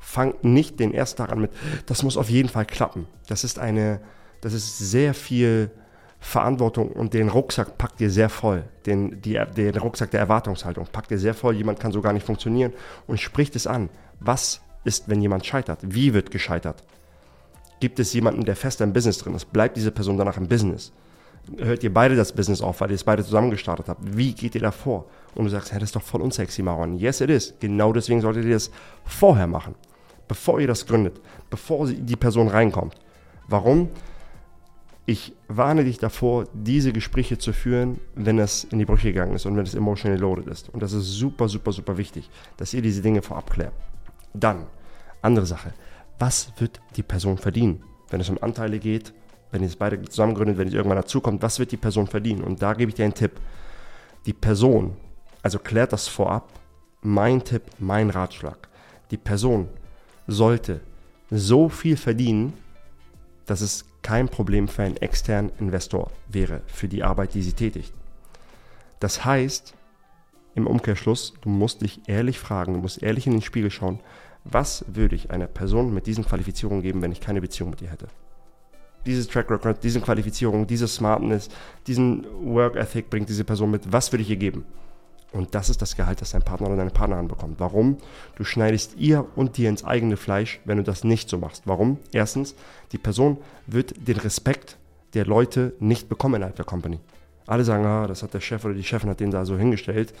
Fangt 0.00 0.44
nicht 0.44 0.78
den 0.78 0.92
ersten 0.92 1.18
Tag 1.18 1.32
an 1.32 1.40
mit, 1.40 1.50
das 1.86 2.02
muss 2.02 2.16
auf 2.16 2.30
jeden 2.30 2.48
Fall 2.48 2.66
klappen. 2.66 3.06
Das 3.28 3.44
ist 3.44 3.58
eine, 3.58 4.00
das 4.40 4.52
ist 4.52 4.78
sehr 4.78 5.14
viel 5.14 5.70
Verantwortung 6.20 6.90
und 6.90 7.14
den 7.14 7.28
Rucksack 7.28 7.78
packt 7.78 8.00
ihr 8.00 8.10
sehr 8.10 8.28
voll. 8.28 8.64
Den, 8.84 9.20
die, 9.22 9.40
den 9.56 9.76
Rucksack 9.76 10.10
der 10.10 10.20
Erwartungshaltung 10.20 10.86
packt 10.86 11.10
ihr 11.10 11.18
sehr 11.18 11.34
voll. 11.34 11.54
Jemand 11.54 11.80
kann 11.80 11.92
so 11.92 12.00
gar 12.00 12.12
nicht 12.12 12.26
funktionieren 12.26 12.72
und 13.06 13.20
spricht 13.20 13.56
es 13.56 13.66
an. 13.66 13.90
Was 14.20 14.60
ist, 14.84 15.08
wenn 15.08 15.20
jemand 15.20 15.44
scheitert? 15.46 15.80
Wie 15.82 16.14
wird 16.14 16.30
gescheitert? 16.30 16.82
Gibt 17.80 17.98
es 17.98 18.12
jemanden, 18.12 18.44
der 18.44 18.56
fest 18.56 18.80
im 18.80 18.92
Business 18.92 19.18
drin 19.18 19.34
ist? 19.34 19.52
Bleibt 19.52 19.76
diese 19.76 19.90
Person 19.90 20.16
danach 20.16 20.36
im 20.36 20.48
Business? 20.48 20.92
Hört 21.58 21.84
ihr 21.84 21.92
beide 21.92 22.16
das 22.16 22.32
Business 22.32 22.60
auf, 22.60 22.80
weil 22.80 22.90
ihr 22.90 22.96
es 22.96 23.04
beide 23.04 23.24
zusammen 23.24 23.50
gestartet 23.50 23.88
habt? 23.88 24.00
Wie 24.16 24.32
geht 24.32 24.54
ihr 24.54 24.60
da 24.60 24.70
vor? 24.70 25.06
Und 25.34 25.44
du 25.44 25.50
sagst, 25.50 25.72
hey, 25.72 25.78
das 25.78 25.90
ist 25.90 25.96
doch 25.96 26.02
voll 26.02 26.22
unsexy, 26.22 26.62
Maron. 26.62 26.98
Yes, 26.98 27.20
it 27.20 27.30
is. 27.30 27.54
Genau 27.60 27.92
deswegen 27.92 28.20
solltet 28.20 28.44
ihr 28.44 28.54
das 28.54 28.70
vorher 29.04 29.46
machen. 29.46 29.74
Bevor 30.28 30.60
ihr 30.60 30.66
das 30.66 30.86
gründet. 30.86 31.20
Bevor 31.50 31.86
die 31.86 32.16
Person 32.16 32.48
reinkommt. 32.48 32.94
Warum? 33.48 33.90
Ich 35.08 35.34
warne 35.46 35.84
dich 35.84 35.98
davor, 35.98 36.46
diese 36.52 36.92
Gespräche 36.92 37.38
zu 37.38 37.52
führen, 37.52 38.00
wenn 38.16 38.40
es 38.40 38.64
in 38.64 38.80
die 38.80 38.84
Brüche 38.84 39.12
gegangen 39.12 39.34
ist 39.34 39.46
und 39.46 39.56
wenn 39.56 39.64
es 39.64 39.74
emotionally 39.74 40.20
loaded 40.20 40.48
ist. 40.48 40.68
Und 40.70 40.82
das 40.82 40.92
ist 40.92 41.12
super, 41.12 41.48
super, 41.48 41.70
super 41.70 41.96
wichtig, 41.96 42.28
dass 42.56 42.74
ihr 42.74 42.82
diese 42.82 43.02
Dinge 43.02 43.22
vorab 43.22 43.50
klärt. 43.50 43.72
Dann, 44.34 44.66
andere 45.22 45.46
Sache 45.46 45.72
was 46.18 46.52
wird 46.58 46.80
die 46.96 47.02
Person 47.02 47.38
verdienen? 47.38 47.82
Wenn 48.10 48.20
es 48.20 48.30
um 48.30 48.42
Anteile 48.42 48.78
geht, 48.78 49.12
wenn 49.56 49.62
ihr 49.62 49.68
es 49.68 49.76
beide 49.76 50.02
zusammen 50.02 50.34
gründet, 50.34 50.58
wenn 50.58 50.68
es 50.68 50.74
irgendwann 50.74 50.98
dazukommt, 50.98 51.42
was 51.42 51.58
wird 51.58 51.72
die 51.72 51.78
Person 51.78 52.06
verdienen? 52.06 52.44
Und 52.44 52.60
da 52.60 52.74
gebe 52.74 52.90
ich 52.90 52.94
dir 52.94 53.04
einen 53.04 53.14
Tipp. 53.14 53.32
Die 54.26 54.34
Person, 54.34 54.94
also 55.42 55.58
klärt 55.58 55.94
das 55.94 56.08
vorab, 56.08 56.50
mein 57.00 57.42
Tipp, 57.42 57.62
mein 57.78 58.10
Ratschlag. 58.10 58.68
Die 59.10 59.16
Person 59.16 59.68
sollte 60.26 60.80
so 61.30 61.70
viel 61.70 61.96
verdienen, 61.96 62.52
dass 63.46 63.62
es 63.62 63.86
kein 64.02 64.28
Problem 64.28 64.68
für 64.68 64.82
einen 64.82 64.98
externen 64.98 65.52
Investor 65.58 66.10
wäre, 66.28 66.60
für 66.66 66.86
die 66.86 67.02
Arbeit, 67.02 67.32
die 67.32 67.42
sie 67.42 67.54
tätigt. 67.54 67.94
Das 69.00 69.24
heißt, 69.24 69.74
im 70.54 70.66
Umkehrschluss, 70.66 71.32
du 71.40 71.48
musst 71.48 71.80
dich 71.80 72.08
ehrlich 72.08 72.38
fragen, 72.38 72.74
du 72.74 72.80
musst 72.80 73.02
ehrlich 73.02 73.26
in 73.26 73.32
den 73.32 73.42
Spiegel 73.42 73.70
schauen, 73.70 74.00
was 74.44 74.84
würde 74.86 75.16
ich 75.16 75.30
einer 75.30 75.46
Person 75.46 75.94
mit 75.94 76.06
diesen 76.06 76.26
Qualifizierungen 76.26 76.82
geben, 76.82 77.00
wenn 77.00 77.12
ich 77.12 77.20
keine 77.20 77.40
Beziehung 77.40 77.70
mit 77.70 77.80
ihr 77.80 77.90
hätte? 77.90 78.08
Dieses 79.06 79.28
Track 79.28 79.50
Record, 79.50 79.82
diese 79.82 80.00
Qualifizierung, 80.00 80.66
diese 80.66 80.88
Smartness, 80.88 81.48
diesen 81.86 82.26
Work 82.42 82.76
Ethic 82.76 83.08
bringt 83.08 83.28
diese 83.28 83.44
Person 83.44 83.70
mit. 83.70 83.92
Was 83.92 84.12
würde 84.12 84.22
ich 84.22 84.30
ihr 84.30 84.36
geben? 84.36 84.64
Und 85.32 85.54
das 85.54 85.68
ist 85.68 85.82
das 85.82 85.96
Gehalt, 85.96 86.20
das 86.20 86.30
dein 86.30 86.42
Partner 86.42 86.68
oder 86.68 86.76
deine 86.76 86.90
Partnerin 86.90 87.28
bekommt. 87.28 87.60
Warum? 87.60 87.98
Du 88.36 88.44
schneidest 88.44 88.96
ihr 88.96 89.26
und 89.36 89.56
dir 89.56 89.68
ins 89.68 89.84
eigene 89.84 90.16
Fleisch, 90.16 90.60
wenn 90.64 90.78
du 90.78 90.82
das 90.82 91.04
nicht 91.04 91.28
so 91.28 91.38
machst. 91.38 91.62
Warum? 91.66 91.98
Erstens, 92.12 92.54
die 92.92 92.98
Person 92.98 93.38
wird 93.66 93.94
den 94.08 94.16
Respekt 94.16 94.76
der 95.14 95.26
Leute 95.26 95.74
nicht 95.78 96.08
bekommen 96.08 96.36
innerhalb 96.36 96.56
der 96.56 96.64
Company. 96.64 97.00
Alle 97.46 97.64
sagen, 97.64 97.84
ah, 97.84 98.06
das 98.06 98.22
hat 98.22 98.34
der 98.34 98.40
Chef 98.40 98.64
oder 98.64 98.74
die 98.74 98.82
Chefin 98.82 99.10
hat 99.10 99.20
den 99.20 99.30
da 99.30 99.44
so 99.44 99.56
hingestellt. 99.56 100.12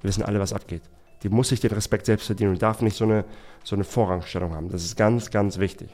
Wir 0.00 0.08
wissen 0.08 0.22
alle, 0.22 0.38
was 0.38 0.52
abgeht. 0.52 0.82
Die 1.22 1.28
muss 1.28 1.48
sich 1.48 1.60
den 1.60 1.72
Respekt 1.72 2.06
selbst 2.06 2.26
verdienen 2.26 2.52
und 2.52 2.62
darf 2.62 2.82
nicht 2.82 2.96
so 2.96 3.04
eine, 3.04 3.24
so 3.64 3.74
eine 3.74 3.84
Vorrangstellung 3.84 4.54
haben. 4.54 4.70
Das 4.70 4.84
ist 4.84 4.96
ganz, 4.96 5.30
ganz 5.30 5.58
wichtig. 5.58 5.88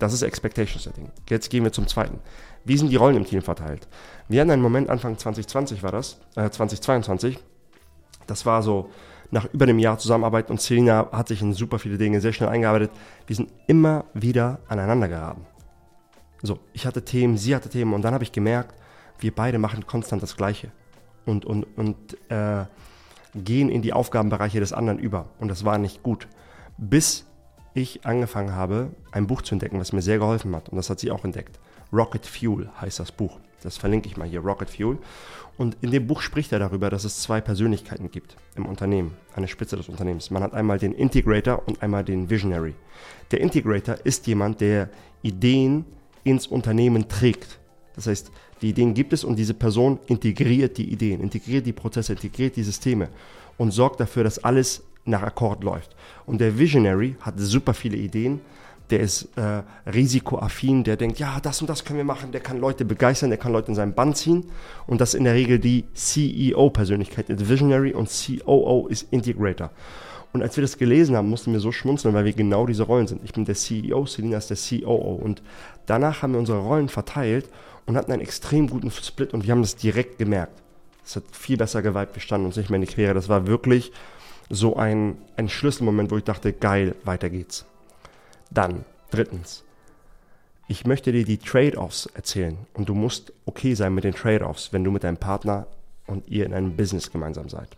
Das 0.00 0.14
ist 0.14 0.22
Expectation 0.22 0.80
Setting. 0.80 1.10
Jetzt 1.28 1.50
gehen 1.50 1.62
wir 1.62 1.72
zum 1.72 1.86
zweiten. 1.86 2.18
Wie 2.64 2.76
sind 2.76 2.90
die 2.90 2.96
Rollen 2.96 3.16
im 3.16 3.24
Team 3.24 3.42
verteilt? 3.42 3.86
Wir 4.28 4.40
hatten 4.40 4.50
einen 4.50 4.62
Moment, 4.62 4.88
Anfang 4.88 5.16
2020 5.16 5.82
war 5.82 5.92
das, 5.92 6.18
äh, 6.36 6.48
2022. 6.48 7.38
Das 8.26 8.46
war 8.46 8.62
so 8.62 8.90
nach 9.30 9.46
über 9.52 9.64
einem 9.64 9.78
Jahr 9.78 9.98
Zusammenarbeit 9.98 10.50
und 10.50 10.60
Selina 10.60 11.08
hat 11.12 11.28
sich 11.28 11.42
in 11.42 11.52
super 11.52 11.78
viele 11.78 11.98
Dinge 11.98 12.20
sehr 12.20 12.32
schnell 12.32 12.48
eingearbeitet. 12.48 12.90
Wir 13.26 13.36
sind 13.36 13.52
immer 13.66 14.06
wieder 14.14 14.60
aneinander 14.68 15.06
geraten. 15.06 15.46
So, 16.42 16.58
ich 16.72 16.86
hatte 16.86 17.04
Themen, 17.04 17.36
sie 17.36 17.54
hatte 17.54 17.68
Themen 17.68 17.92
und 17.92 18.02
dann 18.02 18.14
habe 18.14 18.24
ich 18.24 18.32
gemerkt, 18.32 18.74
wir 19.18 19.34
beide 19.34 19.58
machen 19.58 19.86
konstant 19.86 20.22
das 20.22 20.36
Gleiche. 20.36 20.72
Und, 21.26 21.44
und, 21.44 21.64
und 21.76 22.16
äh, 22.30 22.64
gehen 23.34 23.68
in 23.68 23.82
die 23.82 23.92
Aufgabenbereiche 23.92 24.60
des 24.60 24.72
anderen 24.72 24.98
über. 24.98 25.28
Und 25.38 25.48
das 25.48 25.66
war 25.66 25.76
nicht 25.76 26.02
gut. 26.02 26.26
Bis 26.78 27.26
ich 27.74 28.04
angefangen 28.04 28.54
habe, 28.54 28.90
ein 29.12 29.26
Buch 29.26 29.42
zu 29.42 29.54
entdecken, 29.54 29.78
was 29.78 29.92
mir 29.92 30.02
sehr 30.02 30.18
geholfen 30.18 30.54
hat. 30.54 30.68
Und 30.68 30.76
das 30.76 30.90
hat 30.90 31.00
sie 31.00 31.10
auch 31.10 31.24
entdeckt. 31.24 31.58
Rocket 31.92 32.26
Fuel 32.26 32.68
heißt 32.80 33.00
das 33.00 33.12
Buch. 33.12 33.38
Das 33.62 33.76
verlinke 33.76 34.08
ich 34.08 34.16
mal 34.16 34.28
hier, 34.28 34.40
Rocket 34.40 34.70
Fuel. 34.70 34.98
Und 35.58 35.76
in 35.82 35.90
dem 35.90 36.06
Buch 36.06 36.22
spricht 36.22 36.52
er 36.52 36.58
darüber, 36.58 36.88
dass 36.88 37.04
es 37.04 37.20
zwei 37.20 37.40
Persönlichkeiten 37.40 38.10
gibt 38.10 38.36
im 38.56 38.64
Unternehmen, 38.66 39.14
eine 39.36 39.48
Spitze 39.48 39.76
des 39.76 39.88
Unternehmens. 39.88 40.30
Man 40.30 40.42
hat 40.42 40.54
einmal 40.54 40.78
den 40.78 40.92
Integrator 40.92 41.62
und 41.66 41.82
einmal 41.82 42.02
den 42.02 42.30
Visionary. 42.30 42.74
Der 43.30 43.40
Integrator 43.40 43.96
ist 44.04 44.26
jemand, 44.26 44.60
der 44.60 44.88
Ideen 45.22 45.84
ins 46.24 46.46
Unternehmen 46.46 47.08
trägt. 47.08 47.58
Das 47.94 48.06
heißt, 48.06 48.30
die 48.62 48.70
Ideen 48.70 48.94
gibt 48.94 49.12
es 49.12 49.24
und 49.24 49.36
diese 49.36 49.54
Person 49.54 49.98
integriert 50.06 50.78
die 50.78 50.90
Ideen, 50.90 51.20
integriert 51.20 51.66
die 51.66 51.72
Prozesse, 51.72 52.12
integriert 52.12 52.56
die 52.56 52.62
Systeme 52.62 53.08
und 53.58 53.72
sorgt 53.72 54.00
dafür, 54.00 54.24
dass 54.24 54.42
alles 54.42 54.84
nach 55.04 55.22
Akkord 55.22 55.64
läuft. 55.64 55.94
Und 56.26 56.40
der 56.40 56.58
Visionary 56.58 57.16
hat 57.20 57.34
super 57.38 57.74
viele 57.74 57.96
Ideen, 57.96 58.40
der 58.90 59.00
ist 59.00 59.28
äh, 59.36 59.62
risikoaffin, 59.88 60.84
der 60.84 60.96
denkt, 60.96 61.18
ja, 61.18 61.38
das 61.40 61.60
und 61.60 61.70
das 61.70 61.84
können 61.84 61.98
wir 61.98 62.04
machen, 62.04 62.32
der 62.32 62.40
kann 62.40 62.58
Leute 62.58 62.84
begeistern, 62.84 63.30
der 63.30 63.38
kann 63.38 63.52
Leute 63.52 63.68
in 63.68 63.74
seinen 63.74 63.94
Bann 63.94 64.14
ziehen. 64.14 64.46
Und 64.86 65.00
das 65.00 65.10
ist 65.10 65.18
in 65.18 65.24
der 65.24 65.34
Regel 65.34 65.58
die 65.58 65.84
CEO-Persönlichkeit. 65.94 67.26
Visionary 67.28 67.92
und 67.92 68.10
COO 68.10 68.88
ist 68.88 69.06
Integrator. 69.12 69.70
Und 70.32 70.42
als 70.42 70.56
wir 70.56 70.62
das 70.62 70.78
gelesen 70.78 71.16
haben, 71.16 71.28
mussten 71.28 71.52
wir 71.52 71.60
so 71.60 71.72
schmunzeln, 71.72 72.14
weil 72.14 72.24
wir 72.24 72.32
genau 72.32 72.66
diese 72.66 72.84
Rollen 72.84 73.06
sind. 73.06 73.22
Ich 73.24 73.32
bin 73.32 73.44
der 73.44 73.56
CEO, 73.56 74.06
Selina 74.06 74.38
ist 74.38 74.50
der 74.50 74.56
COO. 74.56 75.14
Und 75.14 75.42
danach 75.86 76.22
haben 76.22 76.32
wir 76.32 76.38
unsere 76.38 76.58
Rollen 76.58 76.88
verteilt 76.88 77.48
und 77.86 77.96
hatten 77.96 78.12
einen 78.12 78.22
extrem 78.22 78.68
guten 78.68 78.90
Split 78.90 79.34
und 79.34 79.44
wir 79.44 79.52
haben 79.52 79.62
das 79.62 79.76
direkt 79.76 80.18
gemerkt. 80.18 80.62
Es 81.04 81.16
hat 81.16 81.24
viel 81.32 81.56
besser 81.56 81.82
geweibt, 81.82 82.14
wir 82.14 82.22
standen 82.22 82.46
uns 82.46 82.56
nicht 82.56 82.70
mehr 82.70 82.76
in 82.76 82.86
die 82.86 82.92
Quere. 82.92 83.14
Das 83.14 83.28
war 83.28 83.46
wirklich 83.48 83.90
so 84.50 84.76
ein, 84.76 85.16
ein 85.36 85.48
Schlüsselmoment, 85.48 86.10
wo 86.10 86.18
ich 86.18 86.24
dachte, 86.24 86.52
geil, 86.52 86.96
weiter 87.04 87.30
geht's. 87.30 87.64
Dann, 88.50 88.84
drittens, 89.10 89.64
ich 90.66 90.84
möchte 90.86 91.12
dir 91.12 91.24
die 91.24 91.38
Trade-offs 91.38 92.06
erzählen 92.06 92.58
und 92.74 92.88
du 92.88 92.94
musst 92.94 93.32
okay 93.46 93.74
sein 93.74 93.94
mit 93.94 94.04
den 94.04 94.14
Trade-offs, 94.14 94.72
wenn 94.72 94.84
du 94.84 94.90
mit 94.90 95.04
deinem 95.04 95.16
Partner 95.16 95.66
und 96.06 96.28
ihr 96.28 96.44
in 96.44 96.52
einem 96.52 96.76
Business 96.76 97.10
gemeinsam 97.10 97.48
seid. 97.48 97.68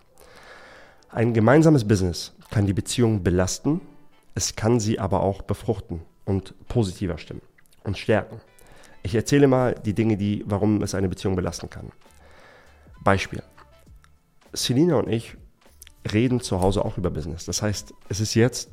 Ein 1.10 1.34
gemeinsames 1.34 1.86
Business 1.86 2.32
kann 2.50 2.66
die 2.66 2.72
Beziehung 2.72 3.22
belasten, 3.22 3.82
es 4.34 4.56
kann 4.56 4.80
sie 4.80 4.98
aber 4.98 5.22
auch 5.22 5.42
befruchten 5.42 6.00
und 6.24 6.54
positiver 6.68 7.18
stimmen 7.18 7.42
und 7.84 7.98
stärken. 7.98 8.40
Ich 9.02 9.14
erzähle 9.14 9.46
mal 9.46 9.74
die 9.74 9.92
Dinge, 9.92 10.16
die, 10.16 10.42
warum 10.46 10.82
es 10.82 10.94
eine 10.94 11.08
Beziehung 11.08 11.36
belasten 11.36 11.68
kann. 11.68 11.92
Beispiel. 13.02 13.42
Selina 14.54 14.96
und 14.96 15.08
ich 15.08 15.36
reden 16.10 16.40
zu 16.40 16.60
Hause 16.60 16.84
auch 16.84 16.98
über 16.98 17.10
Business. 17.10 17.44
Das 17.44 17.62
heißt, 17.62 17.94
es 18.08 18.20
ist 18.20 18.34
jetzt 18.34 18.70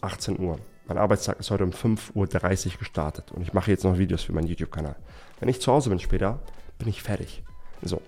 18 0.00 0.38
Uhr. 0.38 0.58
Mein 0.86 0.98
Arbeitstag 0.98 1.40
ist 1.40 1.50
heute 1.50 1.64
um 1.64 1.70
5.30 1.70 2.14
Uhr 2.66 2.78
gestartet 2.78 3.32
und 3.32 3.42
ich 3.42 3.54
mache 3.54 3.70
jetzt 3.70 3.84
noch 3.84 3.98
Videos 3.98 4.22
für 4.22 4.32
meinen 4.32 4.46
YouTube-Kanal. 4.46 4.96
Wenn 5.40 5.48
ich 5.48 5.60
zu 5.60 5.72
Hause 5.72 5.88
bin 5.88 5.98
später, 5.98 6.40
bin 6.78 6.88
ich 6.88 7.02
fertig. 7.02 7.42
So. 7.82 8.00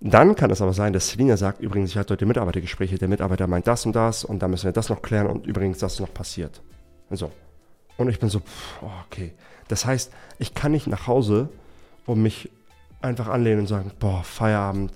Dann 0.00 0.34
kann 0.36 0.50
es 0.50 0.60
aber 0.60 0.74
sein, 0.74 0.92
dass 0.92 1.08
Selina 1.08 1.38
sagt, 1.38 1.60
übrigens, 1.60 1.90
ich 1.90 1.96
hatte 1.96 2.12
heute 2.12 2.26
Mitarbeitergespräche, 2.26 2.98
der 2.98 3.08
Mitarbeiter 3.08 3.46
meint 3.46 3.66
das 3.66 3.86
und 3.86 3.96
das 3.96 4.24
und 4.24 4.40
da 4.40 4.48
müssen 4.48 4.66
wir 4.66 4.72
das 4.72 4.90
noch 4.90 5.00
klären 5.00 5.26
und 5.26 5.46
übrigens, 5.46 5.78
das 5.78 5.94
ist 5.94 6.00
noch 6.00 6.12
passiert. 6.12 6.60
So. 7.10 7.32
Und 7.96 8.10
ich 8.10 8.18
bin 8.18 8.28
so, 8.28 8.40
pff, 8.40 8.82
okay. 9.06 9.32
Das 9.68 9.86
heißt, 9.86 10.12
ich 10.38 10.52
kann 10.54 10.72
nicht 10.72 10.86
nach 10.86 11.06
Hause 11.06 11.48
und 12.04 12.22
mich 12.22 12.50
einfach 13.00 13.28
anlehnen 13.28 13.60
und 13.60 13.66
sagen, 13.68 13.90
boah, 13.98 14.22
Feierabend. 14.22 14.92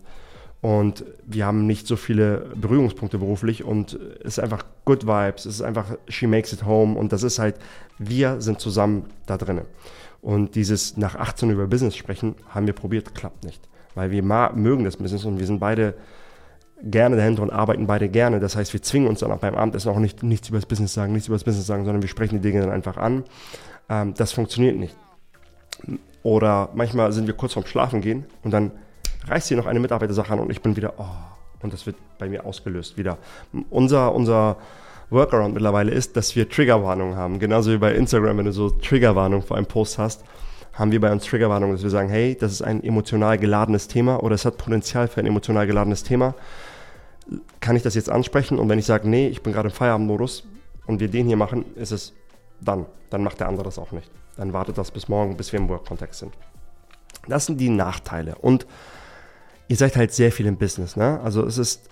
Und 0.62 1.04
wir 1.24 1.46
haben 1.46 1.66
nicht 1.66 1.86
so 1.86 1.96
viele 1.96 2.50
Berührungspunkte 2.54 3.18
beruflich 3.18 3.64
und 3.64 3.98
es 4.20 4.36
ist 4.36 4.40
einfach 4.40 4.64
good 4.84 5.06
vibes, 5.06 5.46
es 5.46 5.54
ist 5.54 5.62
einfach 5.62 5.96
she 6.08 6.26
makes 6.26 6.52
it 6.52 6.66
home 6.66 6.98
und 6.98 7.12
das 7.12 7.22
ist 7.22 7.38
halt, 7.38 7.56
wir 7.98 8.42
sind 8.42 8.60
zusammen 8.60 9.06
da 9.24 9.38
drinnen. 9.38 9.64
Und 10.20 10.54
dieses 10.54 10.98
nach 10.98 11.14
18 11.14 11.50
über 11.50 11.66
Business 11.66 11.96
sprechen, 11.96 12.34
haben 12.50 12.66
wir 12.66 12.74
probiert, 12.74 13.14
klappt 13.14 13.44
nicht. 13.44 13.66
Weil 13.94 14.10
wir 14.10 14.22
mögen 14.22 14.84
das 14.84 14.98
Business 14.98 15.24
und 15.24 15.38
wir 15.38 15.46
sind 15.46 15.60
beide 15.60 15.94
gerne 16.82 17.16
dahinter 17.16 17.42
und 17.42 17.50
arbeiten 17.50 17.86
beide 17.86 18.08
gerne. 18.08 18.38
Das 18.38 18.56
heißt, 18.56 18.72
wir 18.72 18.82
zwingen 18.82 19.08
uns 19.08 19.20
dann 19.20 19.32
auch 19.32 19.38
beim 19.38 19.54
Abendessen 19.54 19.90
auch 19.90 19.98
nicht, 19.98 20.22
nichts 20.22 20.48
über 20.48 20.58
das 20.58 20.66
Business 20.66 20.94
sagen, 20.94 21.12
nichts 21.12 21.28
über 21.28 21.36
das 21.36 21.44
Business 21.44 21.66
sagen, 21.66 21.84
sondern 21.84 22.02
wir 22.02 22.08
sprechen 22.08 22.36
die 22.36 22.48
Dinge 22.48 22.60
dann 22.60 22.70
einfach 22.70 22.96
an. 22.96 23.24
Ähm, 23.88 24.14
das 24.14 24.32
funktioniert 24.32 24.76
nicht. 24.76 24.94
Oder 26.22 26.68
manchmal 26.74 27.12
sind 27.12 27.26
wir 27.26 27.34
kurz 27.34 27.54
vorm 27.54 27.66
Schlafen 27.66 28.00
gehen 28.02 28.26
und 28.42 28.50
dann 28.50 28.72
reißt 29.26 29.48
hier 29.48 29.56
noch 29.56 29.66
eine 29.66 29.80
Mitarbeitersache 29.80 30.32
an 30.32 30.40
und 30.40 30.50
ich 30.50 30.62
bin 30.62 30.76
wieder, 30.76 30.94
oh, 30.98 31.04
und 31.62 31.72
das 31.72 31.86
wird 31.86 31.96
bei 32.18 32.28
mir 32.28 32.44
ausgelöst 32.44 32.96
wieder. 32.96 33.18
Unser, 33.68 34.14
unser 34.14 34.56
Workaround 35.10 35.54
mittlerweile 35.54 35.90
ist, 35.90 36.16
dass 36.16 36.34
wir 36.36 36.48
Triggerwarnungen 36.48 37.16
haben. 37.16 37.38
Genauso 37.38 37.72
wie 37.72 37.78
bei 37.78 37.94
Instagram, 37.94 38.38
wenn 38.38 38.46
du 38.46 38.52
so 38.52 38.70
Triggerwarnungen 38.70 39.44
vor 39.44 39.56
einem 39.56 39.66
Post 39.66 39.98
hast, 39.98 40.24
haben 40.72 40.92
wir 40.92 41.00
bei 41.00 41.12
uns 41.12 41.24
Triggerwarnungen, 41.26 41.74
dass 41.74 41.82
wir 41.82 41.90
sagen, 41.90 42.08
hey, 42.08 42.36
das 42.38 42.52
ist 42.52 42.62
ein 42.62 42.82
emotional 42.82 43.36
geladenes 43.38 43.88
Thema 43.88 44.22
oder 44.22 44.34
es 44.34 44.44
hat 44.44 44.56
Potenzial 44.56 45.08
für 45.08 45.20
ein 45.20 45.26
emotional 45.26 45.66
geladenes 45.66 46.04
Thema. 46.04 46.34
Kann 47.60 47.76
ich 47.76 47.82
das 47.82 47.94
jetzt 47.94 48.08
ansprechen? 48.08 48.58
Und 48.58 48.68
wenn 48.68 48.78
ich 48.78 48.86
sage, 48.86 49.08
nee, 49.08 49.28
ich 49.28 49.42
bin 49.42 49.52
gerade 49.52 49.68
im 49.68 49.74
Feierabendmodus 49.74 50.44
und 50.86 51.00
wir 51.00 51.08
den 51.08 51.26
hier 51.26 51.36
machen, 51.36 51.64
ist 51.74 51.92
es 51.92 52.12
dann. 52.60 52.86
Dann 53.10 53.22
macht 53.22 53.40
der 53.40 53.48
andere 53.48 53.64
das 53.64 53.78
auch 53.78 53.92
nicht. 53.92 54.10
Dann 54.36 54.52
wartet 54.52 54.78
das 54.78 54.90
bis 54.90 55.08
morgen, 55.08 55.36
bis 55.36 55.52
wir 55.52 55.60
im 55.60 55.68
Work-Kontext 55.68 56.20
sind. 56.20 56.32
Das 57.28 57.46
sind 57.46 57.58
die 57.60 57.68
Nachteile. 57.68 58.36
Und 58.36 58.66
ihr 59.70 59.76
seid 59.76 59.96
halt 59.96 60.12
sehr 60.12 60.32
viel 60.32 60.46
im 60.46 60.56
Business. 60.56 60.96
Ne? 60.96 61.20
Also 61.22 61.46
es 61.46 61.56
ist, 61.56 61.88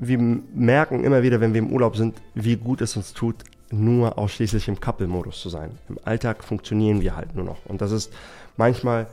wir 0.00 0.18
merken 0.18 1.04
immer 1.04 1.22
wieder, 1.22 1.40
wenn 1.40 1.54
wir 1.54 1.60
im 1.60 1.72
Urlaub 1.72 1.96
sind, 1.96 2.20
wie 2.34 2.56
gut 2.56 2.80
es 2.80 2.96
uns 2.96 3.12
tut, 3.12 3.36
nur 3.70 4.18
ausschließlich 4.18 4.66
im 4.66 4.80
Couple-Modus 4.80 5.40
zu 5.40 5.50
sein. 5.50 5.78
Im 5.88 6.00
Alltag 6.02 6.42
funktionieren 6.42 7.00
wir 7.00 7.14
halt 7.14 7.36
nur 7.36 7.44
noch. 7.44 7.64
Und 7.66 7.80
das 7.80 7.92
ist 7.92 8.12
manchmal, 8.56 9.06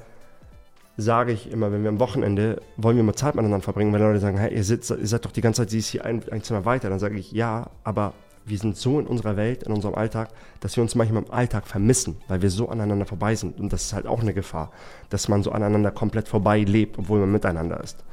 sage 0.97 1.31
ich 1.33 1.51
immer, 1.51 1.71
wenn 1.71 1.83
wir 1.83 1.89
am 1.89 1.99
Wochenende, 1.99 2.63
wollen 2.77 2.97
wir 2.97 3.03
mal 3.03 3.13
Zeit 3.13 3.35
miteinander 3.35 3.63
verbringen, 3.63 3.93
wenn 3.93 4.01
Leute 4.01 4.19
sagen, 4.19 4.39
hey, 4.39 4.55
ihr, 4.55 4.63
sitzt, 4.63 4.89
ihr 4.89 5.05
seid 5.05 5.25
doch 5.25 5.31
die 5.31 5.41
ganze 5.41 5.61
Zeit, 5.61 5.69
sie 5.69 5.77
ist 5.77 5.89
hier 5.89 6.03
ein, 6.03 6.23
ein 6.31 6.41
Zimmer 6.41 6.65
weiter, 6.65 6.89
dann 6.89 6.97
sage 6.97 7.19
ich, 7.19 7.31
ja, 7.31 7.69
aber 7.83 8.13
wir 8.47 8.57
sind 8.57 8.77
so 8.77 8.99
in 8.99 9.07
unserer 9.07 9.35
Welt, 9.35 9.63
in 9.63 9.73
unserem 9.73 9.95
Alltag, 9.95 10.29
dass 10.61 10.75
wir 10.77 10.81
uns 10.81 10.95
manchmal 10.95 11.23
im 11.23 11.31
Alltag 11.31 11.67
vermissen, 11.67 12.17
weil 12.27 12.41
wir 12.41 12.49
so 12.49 12.69
aneinander 12.69 13.05
vorbei 13.05 13.35
sind. 13.35 13.59
Und 13.59 13.73
das 13.73 13.83
ist 13.83 13.93
halt 13.93 14.07
auch 14.07 14.21
eine 14.21 14.33
Gefahr, 14.33 14.71
dass 15.09 15.27
man 15.27 15.43
so 15.43 15.51
aneinander 15.51 15.91
komplett 15.91 16.27
vorbei 16.27 16.61
lebt, 16.61 16.97
obwohl 16.97 17.19
man 17.19 17.31
miteinander 17.31 17.81
ist. 17.83 18.03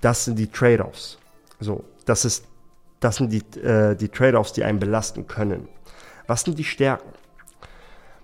Das 0.00 0.24
sind 0.24 0.38
die 0.38 0.46
Trade-offs. 0.46 1.18
So, 1.60 1.84
das 2.06 2.24
ist, 2.24 2.46
das 3.00 3.16
sind 3.16 3.30
die, 3.30 3.60
äh, 3.60 3.94
die 3.94 4.08
Trade-offs, 4.08 4.52
die 4.54 4.64
einen 4.64 4.78
belasten 4.78 5.26
können. 5.26 5.68
Was 6.26 6.42
sind 6.42 6.58
die 6.58 6.64
Stärken? 6.64 7.10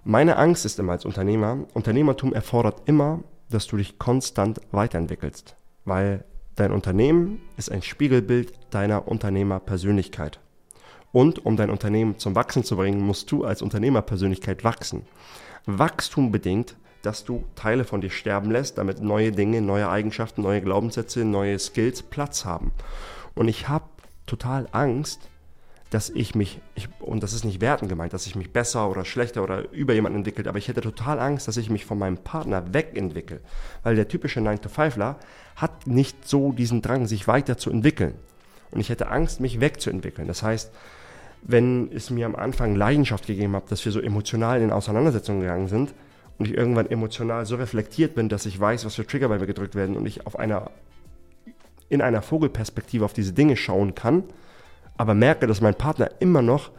Meine 0.05 0.37
Angst 0.37 0.65
ist 0.65 0.79
immer 0.79 0.93
als 0.93 1.05
Unternehmer, 1.05 1.59
Unternehmertum 1.73 2.33
erfordert 2.33 2.83
immer, 2.87 3.23
dass 3.51 3.67
du 3.67 3.77
dich 3.77 3.99
konstant 3.99 4.61
weiterentwickelst, 4.73 5.57
weil 5.85 6.25
dein 6.57 6.73
Unternehmen 6.73 7.41
ist 7.57 7.71
ein 7.71 7.83
Spiegelbild 7.83 8.53
deiner 8.71 9.09
Unternehmerpersönlichkeit. 9.09 10.41
Und 11.15 11.47
um 11.47 11.57
dein 11.57 11.71
Unternehmen 11.71 12.19
zum 12.19 12.35
Wachsen 12.35 12.65
zu 12.65 12.75
bringen, 12.75 13.01
musst 13.01 13.31
du 13.31 13.45
als 13.45 13.63
Unternehmerpersönlichkeit 13.63 14.65
wachsen. 14.65 15.07
Wachstum 15.65 16.33
bedingt, 16.33 16.75
dass 17.03 17.25
du 17.25 17.45
Teile 17.55 17.85
von 17.85 18.01
dir 18.01 18.11
sterben 18.11 18.51
lässt, 18.51 18.79
damit 18.79 19.01
neue 19.01 19.31
Dinge, 19.31 19.63
neue 19.63 19.89
Eigenschaften, 19.89 20.43
neue 20.43 20.61
Glaubenssätze, 20.61 21.25
neue 21.25 21.57
Skills 21.61 22.03
Platz 22.03 22.45
haben. 22.45 22.73
Und 23.37 23.47
ich 23.47 23.69
habe 23.69 23.85
total 24.27 24.67
Angst, 24.73 25.29
dass 25.91 26.11
ich 26.11 26.35
mich, 26.35 26.59
ich, 26.75 26.89
und 26.99 27.23
das 27.23 27.33
ist 27.33 27.45
nicht 27.45 27.61
werten 27.61 27.87
gemeint, 27.87 28.13
dass 28.13 28.27
ich 28.27 28.35
mich 28.35 28.53
besser 28.53 28.91
oder 28.91 29.05
schlechter 29.05 29.45
oder 29.45 29.71
über 29.71 29.95
jemanden 29.95 30.19
entwickelt, 30.19 30.49
aber 30.49 30.59
ich 30.59 30.67
hätte 30.67 30.81
total 30.81 31.21
Angst, 31.21 31.47
dass 31.47 31.57
ich 31.59 31.71
mich 31.71 31.85
von 31.85 31.97
meinem 31.97 32.19
Partner 32.19 32.75
wegentwickle. 32.75 33.39
Weil 33.85 33.95
der 33.95 34.09
typische 34.09 34.41
9-to-5ler 34.41 35.15
hat 35.55 35.87
nicht 35.87 36.27
so 36.27 36.51
diesen 36.51 36.83
Drang, 36.83 37.07
sich 37.07 37.29
weiterzuentwickeln. 37.29 38.15
Und 38.73 38.81
ich 38.81 38.89
hätte 38.89 39.11
Angst, 39.13 39.39
mich 39.39 39.61
wegzuentwickeln. 39.61 40.27
Das 40.27 40.43
heißt, 40.43 40.73
wenn 41.45 41.93
es 41.93 42.11
mir 42.11 42.27
am 42.27 42.35
Anfang 42.35 42.75
Leidenschaft 42.75 43.27
gegeben 43.27 43.55
hat, 43.55 43.71
dass 43.71 43.85
wir 43.85 43.93
so 43.93 44.01
emotional 44.01 44.61
in 44.63 44.73
Auseinandersetzungen 44.73 45.41
gegangen 45.41 45.69
sind 45.69 45.95
und 46.39 46.47
ich 46.47 46.55
irgendwann 46.55 46.91
emotional 46.91 47.45
so 47.45 47.57
reflektiert 47.57 48.15
bin, 48.15 48.29
dass 48.29 48.47
ich 48.47 48.59
weiß, 48.59 48.85
was 48.85 48.95
für 48.95 49.07
Trigger 49.07 49.29
bei 49.29 49.39
mir 49.39 49.47
gedrückt 49.47 49.75
werden 49.75 49.97
und 49.97 50.07
ich 50.07 50.27
auf 50.27 50.39
einer, 50.39 50.71
in 51.91 52.01
einer 52.01 52.23
Vogelperspektive 52.23 53.05
auf 53.05 53.13
diese 53.13 53.35
Dinge 53.35 53.57
schauen 53.57 53.95
kann, 53.95 54.25
aber 54.97 55.15
merke, 55.15 55.47
dass 55.47 55.61
mein 55.61 55.75
Partner 55.75 56.11
immer 56.19 56.41
noch 56.41 56.71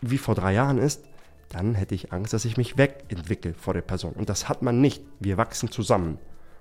wie 0.00 0.18
vor 0.18 0.34
drei 0.34 0.54
Jahren 0.54 0.78
ist, 0.78 1.02
dann 1.48 1.74
hätte 1.74 1.94
ich 1.94 2.12
Angst, 2.12 2.32
dass 2.32 2.44
ich 2.44 2.56
mich 2.56 2.78
wegentwickle 2.78 3.54
vor 3.54 3.74
der 3.74 3.82
Person. 3.82 4.12
Und 4.12 4.28
das 4.28 4.48
hat 4.48 4.62
man 4.62 4.80
nicht. 4.80 5.02
Wir 5.20 5.36
wachsen 5.36 5.70
zusammen. 5.70 6.18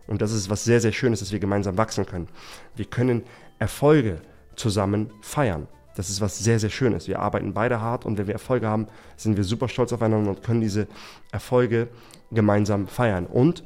Und 0.07 0.21
das 0.21 0.31
ist 0.31 0.49
was 0.49 0.63
sehr, 0.63 0.81
sehr 0.81 0.91
Schönes, 0.91 1.19
dass 1.19 1.31
wir 1.31 1.39
gemeinsam 1.39 1.77
wachsen 1.77 2.05
können. 2.05 2.27
Wir 2.75 2.85
können 2.85 3.23
Erfolge 3.59 4.21
zusammen 4.55 5.11
feiern. 5.21 5.67
Das 5.95 6.09
ist 6.09 6.21
was 6.21 6.39
sehr, 6.39 6.59
sehr 6.59 6.69
Schönes. 6.69 7.07
Wir 7.07 7.19
arbeiten 7.19 7.53
beide 7.53 7.81
hart 7.81 8.05
und 8.05 8.17
wenn 8.17 8.27
wir 8.27 8.33
Erfolge 8.33 8.67
haben, 8.67 8.87
sind 9.17 9.37
wir 9.37 9.43
super 9.43 9.67
stolz 9.67 9.91
aufeinander 9.91 10.29
und 10.29 10.43
können 10.43 10.61
diese 10.61 10.87
Erfolge 11.31 11.89
gemeinsam 12.31 12.87
feiern. 12.87 13.25
Und 13.25 13.63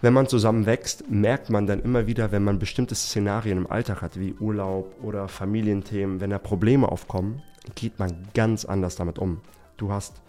wenn 0.00 0.12
man 0.12 0.28
zusammen 0.28 0.66
wächst, 0.66 1.10
merkt 1.10 1.50
man 1.50 1.66
dann 1.66 1.82
immer 1.82 2.06
wieder, 2.06 2.30
wenn 2.30 2.44
man 2.44 2.60
bestimmte 2.60 2.94
Szenarien 2.94 3.58
im 3.58 3.70
Alltag 3.70 4.02
hat, 4.02 4.18
wie 4.20 4.34
Urlaub 4.34 4.94
oder 5.02 5.26
Familienthemen, 5.26 6.20
wenn 6.20 6.30
da 6.30 6.38
Probleme 6.38 6.88
aufkommen, 6.88 7.42
geht 7.74 7.98
man 7.98 8.28
ganz 8.32 8.64
anders 8.64 8.94
damit 8.94 9.18
um. 9.18 9.40
Du 9.76 9.90
hast 9.90 10.22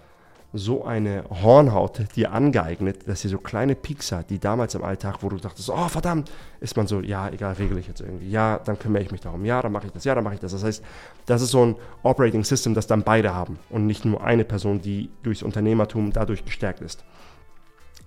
so 0.52 0.84
eine 0.84 1.26
Hornhaut 1.30 2.16
dir 2.16 2.32
angeeignet, 2.32 3.08
dass 3.08 3.22
sie 3.22 3.28
so 3.28 3.38
kleine 3.38 3.76
Peaks 3.76 4.12
hat, 4.12 4.32
die 4.32 4.40
damals 4.40 4.74
im 4.74 4.84
Alltag, 4.84 5.18
wo 5.22 5.30
du 5.30 5.38
dachtest, 5.38 5.70
oh 5.70 5.88
verdammt, 5.88 6.32
ist 6.60 6.76
man 6.76 6.88
so, 6.88 7.02
ja, 7.02 7.30
egal, 7.30 7.54
regel 7.54 7.78
ich 7.78 7.88
jetzt 7.88 8.02
irgendwie. 8.02 8.30
Ja, 8.30 8.58
dann 8.58 8.80
kümmere 8.80 9.04
ich 9.04 9.12
mich 9.12 9.22
darum. 9.22 9.46
Ja, 9.46 9.62
dann 9.62 9.72
mache 9.72 9.88
ich 9.88 9.94
das. 9.94 10.06
Ja, 10.06 10.16
dann 10.16 10.24
mache 10.24 10.36
ich 10.36 10.40
das. 10.40 10.52
Das 10.52 10.64
heißt, 10.64 10.84
das 11.28 11.44
ist 11.44 11.52
so 11.52 11.66
ein 11.66 11.76
Operating 12.02 12.44
System, 12.44 12.74
das 12.74 12.88
dann 12.88 13.04
beide 13.04 13.36
haben 13.36 13.60
und 13.70 13.86
nicht 13.86 14.06
nur 14.06 14.24
eine 14.24 14.44
Person, 14.44 14.82
die 14.82 15.10
durchs 15.22 15.44
Unternehmertum 15.44 16.12
dadurch 16.14 16.44
gestärkt 16.46 16.82
ist. 16.82 17.04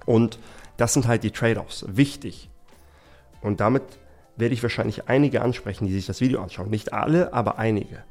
Und 0.05 0.41
das 0.79 0.95
sind 0.95 1.07
halt 1.07 1.23
die 1.23 1.31
Trade-offs. 1.31 1.85
Wichtig. 1.89 2.51
Und 3.41 3.61
damit 3.61 3.85
werde 4.37 4.55
ich 4.55 4.63
wahrscheinlich 4.63 5.09
einige 5.09 5.43
ansprechen, 5.43 5.87
die 5.87 5.93
sich 5.93 6.07
das 6.07 6.21
Video 6.21 6.43
anschauen. 6.43 6.71
Nicht 6.71 6.93
alle, 6.93 7.33
aber 7.33 7.59
einige. 7.59 8.03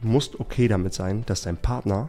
Du 0.00 0.06
musst 0.06 0.40
okay 0.40 0.66
damit 0.68 0.94
sein, 0.94 1.24
dass 1.26 1.42
dein 1.42 1.58
Partner 1.58 2.08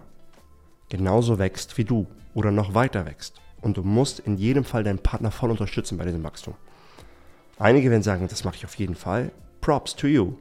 genauso 0.89 1.39
wächst 1.39 1.77
wie 1.77 1.85
du 1.85 2.07
oder 2.33 2.51
noch 2.51 2.73
weiter 2.73 3.05
wächst. 3.05 3.41
Und 3.61 3.77
du 3.77 3.83
musst 3.83 4.19
in 4.19 4.37
jedem 4.37 4.63
Fall 4.63 4.83
deinen 4.83 4.99
Partner 4.99 5.31
voll 5.31 5.51
unterstützen 5.51 5.97
bei 5.97 6.05
diesem 6.05 6.23
Wachstum. 6.23 6.53
Einige 7.59 7.89
werden 7.89 8.03
sagen, 8.03 8.27
das 8.27 8.43
mache 8.43 8.55
ich 8.55 8.65
auf 8.65 8.75
jeden 8.75 8.95
Fall. 8.95 9.31
Props 9.61 9.95
to 9.95 10.07
you. 10.07 10.33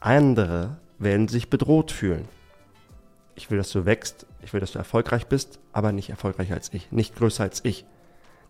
Andere 0.00 0.76
werden 0.98 1.28
sich 1.28 1.48
bedroht 1.48 1.90
fühlen. 1.90 2.28
Ich 3.34 3.50
will, 3.50 3.58
dass 3.58 3.70
du 3.70 3.86
wächst, 3.86 4.26
ich 4.42 4.52
will, 4.52 4.60
dass 4.60 4.72
du 4.72 4.78
erfolgreich 4.78 5.26
bist, 5.26 5.58
aber 5.72 5.92
nicht 5.92 6.10
erfolgreicher 6.10 6.54
als 6.54 6.72
ich, 6.74 6.92
nicht 6.92 7.16
größer 7.16 7.44
als 7.44 7.64
ich. 7.64 7.84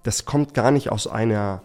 Das 0.03 0.25
kommt 0.25 0.55
gar 0.55 0.71
nicht 0.71 0.91
aus 0.91 1.07
einer 1.07 1.63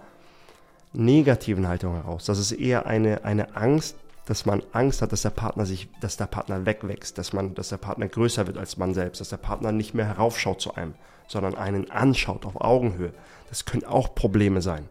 negativen 0.91 1.67
Haltung 1.67 1.95
heraus. 1.95 2.25
Das 2.25 2.37
ist 2.37 2.51
eher 2.51 2.85
eine, 2.85 3.23
eine 3.23 3.55
Angst, 3.55 3.95
dass 4.25 4.45
man 4.45 4.63
Angst 4.71 5.01
hat, 5.01 5.11
dass 5.11 5.23
der 5.23 5.31
Partner 5.31 5.65
sich, 5.65 5.89
dass 5.99 6.17
der 6.17 6.27
Partner 6.27 6.65
wegwächst, 6.65 7.17
dass 7.17 7.33
man, 7.33 7.55
dass 7.55 7.69
der 7.69 7.77
Partner 7.77 8.07
größer 8.07 8.47
wird 8.47 8.57
als 8.57 8.77
man 8.77 8.93
selbst, 8.93 9.19
dass 9.19 9.29
der 9.29 9.37
Partner 9.37 9.71
nicht 9.71 9.93
mehr 9.93 10.05
heraufschaut 10.05 10.61
zu 10.61 10.75
einem, 10.75 10.93
sondern 11.27 11.55
einen 11.55 11.91
anschaut 11.91 12.45
auf 12.45 12.59
Augenhöhe. 12.61 13.13
Das 13.49 13.65
können 13.65 13.83
auch 13.83 14.15
Probleme 14.15 14.61
sein. 14.61 14.87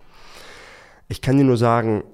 Ich 1.09 1.23
kann 1.23 1.39
dir 1.39 1.45
nur 1.45 1.57
sagen, 1.57 2.05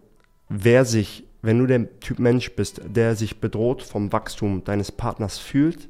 wer 0.49 0.85
sich, 0.85 1.25
wenn 1.43 1.59
du 1.59 1.67
der 1.67 2.01
Typ 2.01 2.19
Mensch 2.19 2.55
bist, 2.55 2.81
der 2.85 3.17
sich 3.17 3.41
bedroht 3.41 3.83
vom 3.83 4.13
Wachstum 4.13 4.65
deines 4.65 4.93
Partners 4.93 5.39
fühlt, 5.39 5.89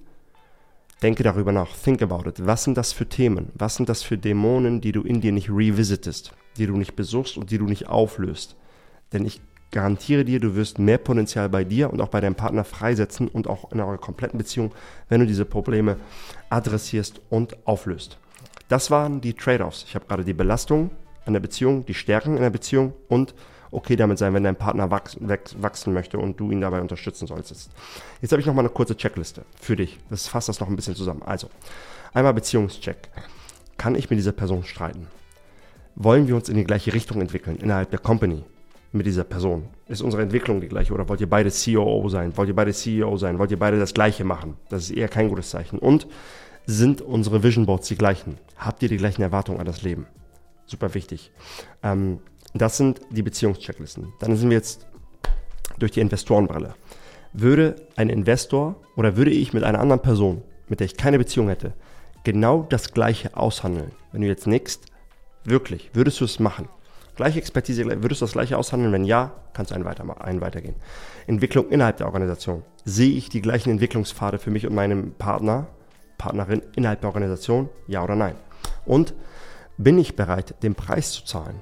denke 1.03 1.23
darüber 1.23 1.53
nach, 1.53 1.77
think 1.77 2.03
about 2.03 2.29
it. 2.29 2.45
Was 2.47 2.65
sind 2.65 2.77
das 2.77 2.93
für 2.93 3.09
Themen? 3.09 3.51
Was 3.55 3.77
sind 3.77 3.89
das 3.89 4.03
für 4.03 4.19
Dämonen, 4.19 4.81
die 4.81 4.93
du 4.93 5.03
in 5.03 5.21
dir 5.21 5.33
nicht 5.33 5.51
revisitest, 5.51 6.33
die 6.57 6.67
du 6.67 6.77
nicht 6.77 6.97
besuchst 6.97 7.37
und 7.37 7.51
die 7.51 7.59
du 7.59 7.67
nicht 7.67 7.87
auflöst? 7.87 8.57
Denn 9.13 9.25
ich 9.25 9.41
garantiere 9.71 10.25
dir, 10.25 10.41
du 10.41 10.55
wirst 10.55 10.79
mehr 10.79 10.99
Potenzial 10.99 11.49
bei 11.49 11.65
dir 11.65 11.93
und 11.93 12.01
auch 12.01 12.09
bei 12.09 12.21
deinem 12.21 12.35
Partner 12.35 12.65
freisetzen 12.65 13.29
und 13.29 13.49
auch 13.49 13.73
in 13.73 13.81
eurer 13.81 13.99
kompletten 13.99 14.39
Beziehung, 14.39 14.73
wenn 15.09 15.21
du 15.21 15.27
diese 15.27 15.45
Probleme 15.45 15.97
adressierst 16.51 17.21
und 17.29 17.57
auflöst. 17.67 18.19
Das 18.69 18.91
waren 18.91 19.21
die 19.21 19.35
Trade-offs. 19.35 19.85
Ich 19.87 19.95
habe 19.95 20.07
gerade 20.07 20.25
die 20.25 20.35
Belastung 20.35 20.91
in 21.27 21.33
der 21.33 21.41
Beziehung, 21.41 21.85
die 21.87 21.95
Stärken 21.95 22.37
in 22.37 22.43
der 22.43 22.51
Beziehung 22.51 22.95
und 23.09 23.35
okay 23.71 23.97
damit 23.97 24.19
sein, 24.19 24.33
wenn 24.33 24.45
dein 24.45 24.57
Partner 24.57 24.91
wachsen, 24.91 25.93
möchte 25.93 26.19
und 26.19 26.41
du 26.41 26.51
ihn 26.51 26.63
dabei 26.63 26.81
unterstützen 26.81 27.27
solltest. 27.27 27.71
Jetzt 28.23 28.33
habe 28.33 28.41
ich 28.41 28.47
noch 28.47 28.55
mal 28.55 28.63
eine 28.63 28.71
kurze 28.71 28.97
Checkliste 28.97 29.43
für 29.61 29.77
dich. 29.77 29.99
Das 30.09 30.29
fasst 30.29 30.49
das 30.49 30.61
noch 30.61 30.69
ein 30.69 30.77
bisschen 30.77 30.95
zusammen. 30.95 31.23
Also, 31.23 31.51
einmal 32.15 32.33
Beziehungscheck. 32.33 33.11
Kann 33.77 33.95
ich 33.95 34.09
mit 34.09 34.19
dieser 34.19 34.33
Person 34.33 34.65
streiten? 34.65 35.07
Wollen 35.95 36.29
wir 36.29 36.37
uns 36.37 36.49
in 36.49 36.57
die 36.57 36.65
gleiche 36.65 36.95
Richtung 36.95 37.21
entwickeln 37.21 37.59
innerhalb 37.59 37.91
der 37.91 37.99
Company? 37.99 38.43
Mit 38.93 39.07
dieser 39.07 39.25
Person? 39.25 39.69
Ist 39.87 40.03
unsere 40.03 40.23
Entwicklung 40.23 40.61
die 40.61 40.69
gleiche 40.69 40.93
oder 40.93 41.09
wollt 41.09 41.21
ihr 41.21 41.29
beide 41.29 41.51
COO 41.51 42.09
sein? 42.09 42.37
Wollt 42.37 42.49
ihr 42.49 42.57
beide 42.57 42.73
CEO 42.73 43.17
sein? 43.17 43.39
Wollt 43.39 43.51
ihr 43.51 43.59
beide 43.59 43.79
das 43.79 43.95
Gleiche 43.95 44.25
machen? 44.25 44.57
Das 44.69 44.85
ist 44.85 44.91
eher 44.91 45.09
kein 45.09 45.29
gutes 45.29 45.51
Zeichen. 45.51 45.79
Und 45.79 46.07
sind 46.67 47.01
unsere 47.01 47.43
Vision 47.43 47.67
Boards 47.67 47.89
die 47.89 47.97
gleichen? 47.97 48.39
Habt 48.57 48.83
ihr 48.83 48.89
die 48.89 48.99
gleichen 48.99 49.23
Erwartungen 49.23 49.61
an 49.61 49.67
das 49.67 49.83
Leben? 49.83 50.07
Super 50.67 50.95
wichtig. 50.95 51.33
Ähm, 51.83 52.19
das 52.55 52.77
sind 52.77 53.01
die 53.11 53.23
Beziehungschecklisten. 53.23 54.13
Dann 54.21 54.37
sind 54.37 54.51
wir 54.51 54.57
jetzt 54.57 54.87
durch 55.79 55.93
die 55.93 56.01
Investorenbrille. 56.01 56.75
Würde 57.33 57.77
ein 57.97 58.11
Investor 58.11 58.77
oder 58.97 59.17
würde 59.17 59.31
ich 59.31 59.53
mit 59.53 59.65
einer 59.65 59.81
anderen 59.81 60.03
Person, 60.03 60.43
mit 60.69 60.81
der 60.81 60.87
ich 60.87 60.97
keine 60.97 61.19
Beziehung 61.19 61.49
hätte, 61.49 61.75
genau 62.25 62.67
das 62.69 62.93
Gleiche 62.93 63.37
aushandeln. 63.37 63.93
Wenn 64.13 64.23
du 64.23 64.29
jetzt 64.29 64.47
nickst, 64.47 64.87
wirklich, 65.45 65.91
würdest 65.95 66.21
du 66.21 66.25
es 66.25 66.39
machen? 66.39 66.69
Gleiche 67.19 67.41
Expertise, 67.41 67.85
würdest 67.85 68.21
du 68.21 68.27
das 68.27 68.33
Gleiche 68.33 68.57
aushandeln? 68.57 68.93
Wenn 68.93 69.03
ja, 69.03 69.33
kannst 69.53 69.73
du 69.73 69.75
einen, 69.75 69.85
weiter, 69.85 70.05
einen 70.25 70.41
weitergehen. 70.41 70.77
Entwicklung 71.27 71.69
innerhalb 71.69 71.97
der 71.97 72.07
Organisation. 72.07 72.63
Sehe 72.85 73.11
ich 73.11 73.29
die 73.29 73.41
gleichen 73.41 73.71
Entwicklungspfade 73.71 74.39
für 74.39 74.53
mich 74.53 74.69
und 74.69 74.75
meinen 74.77 75.15
Partner, 75.15 75.67
Partnerin 76.17 76.63
innerhalb 76.77 77.01
der 77.01 77.09
Organisation? 77.09 77.71
Ja 77.89 78.05
oder 78.05 78.15
nein? 78.15 78.37
Und 78.87 79.15
bin 79.79 79.99
ich 79.99 80.15
bereit, 80.15 80.63
den 80.63 80.77
Preis 80.77 81.11
zu 81.11 81.25
zahlen? 81.25 81.61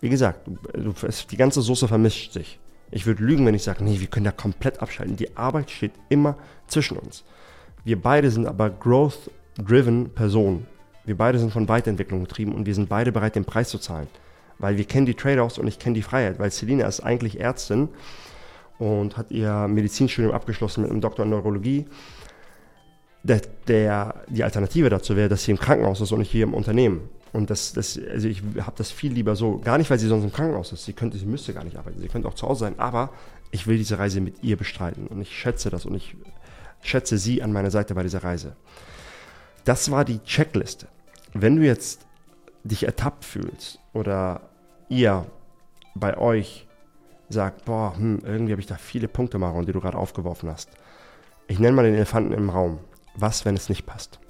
Wie 0.00 0.08
gesagt, 0.08 0.50
die 0.74 1.36
ganze 1.36 1.62
Soße 1.62 1.86
vermischt 1.86 2.32
sich. 2.32 2.58
Ich 2.90 3.06
würde 3.06 3.22
lügen, 3.22 3.46
wenn 3.46 3.54
ich 3.54 3.62
sage, 3.62 3.84
nee, 3.84 4.00
wir 4.00 4.08
können 4.08 4.24
da 4.24 4.32
komplett 4.32 4.82
abschalten. 4.82 5.14
Die 5.14 5.36
Arbeit 5.36 5.70
steht 5.70 5.92
immer 6.08 6.36
zwischen 6.66 6.98
uns. 6.98 7.22
Wir 7.84 8.02
beide 8.02 8.28
sind 8.32 8.44
aber 8.44 8.70
growth-driven 8.70 10.10
Personen. 10.14 10.66
Wir 11.04 11.16
beide 11.16 11.38
sind 11.38 11.52
von 11.52 11.68
Weiterentwicklung 11.68 12.22
getrieben 12.24 12.56
und 12.56 12.66
wir 12.66 12.74
sind 12.74 12.88
beide 12.88 13.12
bereit, 13.12 13.36
den 13.36 13.44
Preis 13.44 13.68
zu 13.68 13.78
zahlen. 13.78 14.08
Weil 14.60 14.76
wir 14.76 14.84
kennen 14.84 15.06
die 15.06 15.14
Trade-offs 15.14 15.58
und 15.58 15.66
ich 15.66 15.78
kenne 15.78 15.94
die 15.94 16.02
Freiheit. 16.02 16.38
Weil 16.38 16.50
Selina 16.50 16.86
ist 16.86 17.00
eigentlich 17.00 17.40
Ärztin 17.40 17.88
und 18.78 19.16
hat 19.16 19.30
ihr 19.30 19.66
Medizinstudium 19.68 20.32
abgeschlossen 20.32 20.82
mit 20.82 20.90
einem 20.90 21.00
Doktor 21.00 21.24
in 21.24 21.30
Neurologie. 21.30 21.86
Der, 23.22 23.40
der, 23.66 24.22
die 24.28 24.44
Alternative 24.44 24.88
dazu 24.88 25.16
wäre, 25.16 25.28
dass 25.28 25.44
sie 25.44 25.50
im 25.50 25.58
Krankenhaus 25.58 26.00
ist 26.00 26.12
und 26.12 26.20
nicht 26.20 26.30
hier 26.30 26.44
im 26.44 26.54
Unternehmen. 26.54 27.08
Und 27.32 27.50
das, 27.50 27.72
das, 27.72 27.98
also 28.10 28.28
ich 28.28 28.42
habe 28.60 28.76
das 28.76 28.90
viel 28.90 29.12
lieber 29.12 29.36
so, 29.36 29.58
gar 29.58 29.78
nicht, 29.78 29.90
weil 29.90 29.98
sie 29.98 30.08
sonst 30.08 30.24
im 30.24 30.32
Krankenhaus 30.32 30.72
ist. 30.72 30.84
Sie 30.84 30.92
könnte, 30.92 31.18
sie 31.18 31.26
müsste 31.26 31.52
gar 31.52 31.64
nicht 31.64 31.76
arbeiten. 31.76 32.00
Sie 32.00 32.08
könnte 32.08 32.28
auch 32.28 32.34
zu 32.34 32.48
Hause 32.48 32.60
sein. 32.60 32.78
Aber 32.78 33.10
ich 33.50 33.66
will 33.66 33.76
diese 33.76 33.98
Reise 33.98 34.20
mit 34.20 34.42
ihr 34.42 34.56
bestreiten 34.56 35.06
und 35.06 35.20
ich 35.20 35.36
schätze 35.36 35.70
das 35.70 35.84
und 35.84 35.94
ich 35.94 36.16
schätze 36.82 37.18
sie 37.18 37.42
an 37.42 37.52
meiner 37.52 37.70
Seite 37.70 37.94
bei 37.94 38.02
dieser 38.02 38.24
Reise. 38.24 38.56
Das 39.64 39.90
war 39.90 40.04
die 40.04 40.20
Checkliste. 40.20 40.88
Wenn 41.34 41.56
du 41.56 41.62
jetzt 41.62 42.06
dich 42.64 42.84
ertappt 42.84 43.24
fühlst 43.24 43.78
oder 43.92 44.49
ihr 44.90 45.24
bei 45.94 46.18
euch 46.18 46.66
sagt, 47.30 47.64
boah, 47.64 47.96
hm, 47.96 48.20
irgendwie 48.24 48.52
habe 48.52 48.60
ich 48.60 48.66
da 48.66 48.76
viele 48.76 49.08
Punkte, 49.08 49.38
Maron, 49.38 49.64
die 49.64 49.72
du 49.72 49.80
gerade 49.80 49.96
aufgeworfen 49.96 50.50
hast. 50.50 50.68
Ich 51.46 51.58
nenne 51.58 51.74
mal 51.74 51.84
den 51.84 51.94
Elefanten 51.94 52.32
im 52.32 52.50
Raum. 52.50 52.78
Was, 53.16 53.44
wenn 53.44 53.56
es 53.56 53.68
nicht 53.68 53.86
passt? 53.86 54.20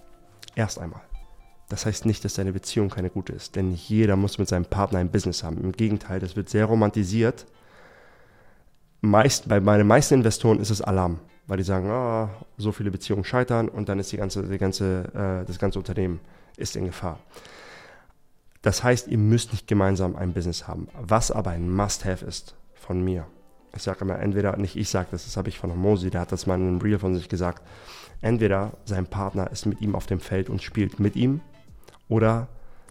Erst 0.55 0.79
einmal. 0.79 1.03
Das 1.69 1.87
heißt 1.87 2.05
nicht, 2.05 2.25
dass 2.25 2.35
deine 2.35 2.53
Beziehung 2.53 2.91
keine 2.91 3.11
gute 3.11 3.33
ist, 3.33 3.57
denn 3.57 3.71
nicht 3.71 3.89
jeder 3.89 4.17
muss 4.17 4.39
mit 4.39 4.49
seinem 4.49 4.65
Partner 4.65 4.99
ein 4.99 5.11
Business 5.11 5.43
haben. 5.45 5.63
Im 5.63 5.73
Gegenteil, 5.73 6.19
das 6.19 6.37
wird 6.37 6.49
sehr 6.49 6.65
romantisiert. 6.65 7.47
Meist, 9.01 9.49
bei 9.49 9.61
meinen 9.61 9.87
meisten 9.87 10.15
Investoren 10.15 10.61
ist 10.61 10.71
es 10.71 10.83
Alarm, 10.83 11.21
weil 11.47 11.59
die 11.59 11.63
sagen, 11.63 11.89
oh, 11.91 12.29
so 12.59 12.73
viele 12.73 12.91
Beziehungen 12.91 13.25
scheitern 13.25 13.69
und 13.69 13.89
dann 13.89 13.99
ist 13.99 14.13
die 14.13 14.17
ganze, 14.17 14.43
die 14.43 14.59
ganze, 14.59 15.05
äh, 15.15 15.47
das 15.47 15.59
ganze 15.59 15.79
Unternehmen 15.79 16.21
ist 16.57 16.77
in 16.77 16.87
Gefahr. 16.87 17.19
Das 18.63 18.83
heißt, 18.85 19.09
ihr 19.09 19.19
müsst 19.19 19.53
nicht 19.53 19.67
gemeinsam 19.67 20.17
ein 20.17 20.33
Business 20.33 20.69
haben. 20.69 20.89
Was 21.01 21.31
aber 21.31 21.51
ein 21.51 21.71
Must-Have 21.71 22.25
ist 22.25 22.55
von 22.75 23.03
mir. 23.03 23.27
Ich 23.75 23.83
sage 23.83 24.01
immer, 24.01 24.19
entweder, 24.19 24.57
nicht 24.57 24.77
ich 24.77 24.89
sage 24.89 25.09
das, 25.13 25.25
das 25.25 25.37
habe 25.37 25.49
ich 25.49 25.59
von 25.59 25.77
Mosi, 25.77 26.11
der 26.11 26.23
hat 26.23 26.33
das 26.33 26.47
mal 26.47 26.57
in 26.57 26.67
einem 26.67 26.81
Reel 26.81 26.99
von 26.99 27.15
sich 27.15 27.29
gesagt. 27.29 27.63
Entweder 28.21 28.73
sein 28.85 29.07
Partner 29.07 29.51
ist 29.51 29.65
mit 29.67 29.81
ihm 29.81 29.95
auf 29.95 30.07
dem 30.07 30.21
Feld 30.21 30.51
und 30.51 30.63
spielt 30.63 31.01
mit 31.01 31.17
ihm 31.17 31.41
oder 32.09 32.49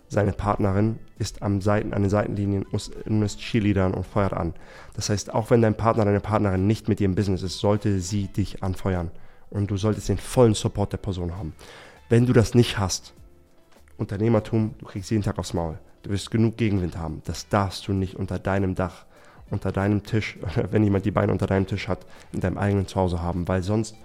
seine 0.07 0.31
Partnerin 0.31 0.97
ist 1.19 1.43
am 1.43 1.61
Seiten, 1.61 1.93
an 1.93 2.01
den 2.01 2.09
Seitenlinien 2.09 2.63
und 2.63 3.21
ist 3.21 3.39
Cheerleadern 3.39 3.93
und 3.93 4.07
feuert 4.07 4.33
an. 4.33 4.55
Das 4.95 5.09
heißt, 5.09 5.33
auch 5.33 5.51
wenn 5.51 5.61
dein 5.61 5.75
Partner, 5.75 6.03
deine 6.03 6.19
Partnerin 6.19 6.65
nicht 6.65 6.87
mit 6.87 6.99
dir 6.99 7.05
im 7.05 7.13
Business 7.13 7.43
ist, 7.43 7.59
sollte 7.59 7.99
sie 7.99 8.27
dich 8.27 8.63
anfeuern. 8.63 9.11
Und 9.51 9.69
du 9.69 9.77
solltest 9.77 10.09
den 10.09 10.17
vollen 10.17 10.55
Support 10.55 10.93
der 10.93 10.97
Person 10.97 11.37
haben. 11.37 11.53
Wenn 12.07 12.25
du 12.25 12.33
das 12.33 12.55
nicht 12.55 12.79
hast, 12.79 13.13
Unternehmertum, 13.99 14.75
du 14.79 14.85
kriegst 14.85 15.11
jeden 15.11 15.23
Tag 15.23 15.37
aufs 15.37 15.53
Maul. 15.53 15.77
Du 16.03 16.09
wirst 16.09 16.31
genug 16.31 16.57
Gegenwind 16.57 16.97
haben. 16.97 17.21
Das 17.25 17.49
darfst 17.49 17.87
du 17.87 17.93
nicht 17.93 18.15
unter 18.15 18.39
deinem 18.39 18.73
Dach, 18.73 19.05
unter 19.49 19.71
deinem 19.71 20.03
Tisch, 20.03 20.37
wenn 20.71 20.83
jemand 20.83 21.05
die 21.05 21.11
Beine 21.11 21.31
unter 21.31 21.47
deinem 21.47 21.67
Tisch 21.67 21.87
hat, 21.87 22.05
in 22.31 22.39
deinem 22.39 22.57
eigenen 22.57 22.87
Zuhause 22.87 23.21
haben, 23.21 23.47
weil 23.47 23.61
sonst 23.61 23.95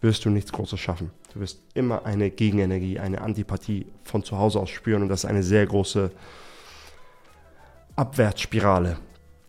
wirst 0.00 0.24
du 0.24 0.30
nichts 0.30 0.52
Großes 0.52 0.80
schaffen. 0.80 1.10
Du 1.32 1.40
wirst 1.40 1.60
immer 1.74 2.04
eine 2.04 2.30
Gegenenergie, 2.30 2.98
eine 2.98 3.20
Antipathie 3.20 3.86
von 4.02 4.24
zu 4.24 4.38
Hause 4.38 4.58
aus 4.58 4.70
spüren 4.70 5.02
und 5.02 5.08
das 5.08 5.24
ist 5.24 5.30
eine 5.30 5.42
sehr 5.42 5.66
große 5.66 6.10
Abwärtsspirale, 7.94 8.96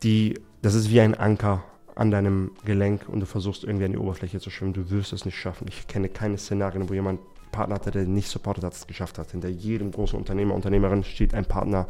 die, 0.03 0.39
das 0.61 0.75
ist 0.75 0.91
wie 0.91 1.01
ein 1.01 1.15
Anker 1.15 1.63
an 1.95 2.11
deinem 2.11 2.51
Gelenk 2.65 3.07
und 3.07 3.19
du 3.19 3.25
versuchst 3.25 3.63
irgendwie 3.63 3.85
an 3.85 3.91
die 3.91 3.97
Oberfläche 3.97 4.39
zu 4.39 4.49
schwimmen. 4.49 4.73
Du 4.73 4.89
wirst 4.89 5.13
es 5.13 5.25
nicht 5.25 5.37
schaffen. 5.37 5.67
Ich 5.69 5.87
kenne 5.87 6.09
keine 6.09 6.37
Szenarien, 6.37 6.89
wo 6.89 6.93
jemand 6.93 7.19
Partner 7.53 7.75
hatte, 7.75 7.91
der 7.91 8.03
nicht 8.03 8.27
supportet 8.27 8.65
hat, 8.65 8.73
es 8.73 8.85
geschafft 8.85 9.17
hat. 9.17 9.31
Hinter 9.31 9.47
jedem 9.47 9.91
großen 9.91 10.19
Unternehmer, 10.19 10.53
Unternehmerin 10.53 11.05
steht 11.05 11.33
ein 11.33 11.45
Partner, 11.45 11.87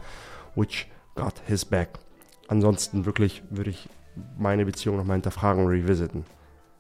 which 0.54 0.86
got 1.16 1.34
his 1.48 1.66
back. 1.66 1.90
Ansonsten 2.48 3.06
wirklich 3.06 3.42
würde 3.50 3.72
ich 3.72 3.90
meine 4.38 4.66
Beziehung 4.66 4.98
nochmal 4.98 5.16
hinterfragen 5.16 5.66
und 5.66 5.72
revisiten 5.72 6.26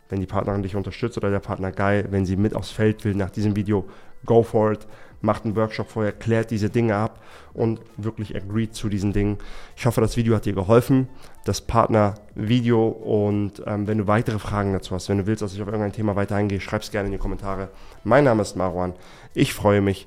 wenn 0.09 0.19
die 0.19 0.25
Partnerin 0.25 0.63
dich 0.63 0.75
unterstützt 0.75 1.17
oder 1.17 1.31
der 1.31 1.39
Partner 1.39 1.71
geil, 1.71 2.07
wenn 2.09 2.25
sie 2.25 2.35
mit 2.35 2.55
aufs 2.55 2.71
Feld 2.71 3.03
will 3.05 3.15
nach 3.15 3.29
diesem 3.29 3.55
Video, 3.55 3.87
go 4.25 4.43
for 4.43 4.73
it, 4.73 4.87
macht 5.21 5.45
einen 5.45 5.55
Workshop 5.55 5.89
vorher, 5.89 6.11
klärt 6.11 6.51
diese 6.51 6.69
Dinge 6.69 6.95
ab 6.95 7.23
und 7.53 7.79
wirklich 7.97 8.35
agreed 8.35 8.75
zu 8.75 8.89
diesen 8.89 9.13
Dingen. 9.13 9.37
Ich 9.75 9.85
hoffe, 9.85 10.01
das 10.01 10.17
Video 10.17 10.35
hat 10.35 10.45
dir 10.45 10.53
geholfen, 10.53 11.07
das 11.45 11.61
Partner-Video 11.61 12.87
und 12.87 13.63
ähm, 13.65 13.87
wenn 13.87 13.99
du 13.99 14.07
weitere 14.07 14.37
Fragen 14.37 14.73
dazu 14.73 14.93
hast, 14.93 15.09
wenn 15.09 15.19
du 15.19 15.25
willst, 15.25 15.41
dass 15.41 15.53
ich 15.53 15.61
auf 15.61 15.67
irgendein 15.67 15.93
Thema 15.93 16.15
weiter 16.15 16.35
eingehe, 16.35 16.59
schreib 16.59 16.81
es 16.81 16.91
gerne 16.91 17.07
in 17.07 17.13
die 17.13 17.17
Kommentare. 17.17 17.69
Mein 18.03 18.25
Name 18.25 18.41
ist 18.41 18.55
Marwan, 18.55 18.93
ich 19.33 19.53
freue 19.53 19.81
mich 19.81 20.05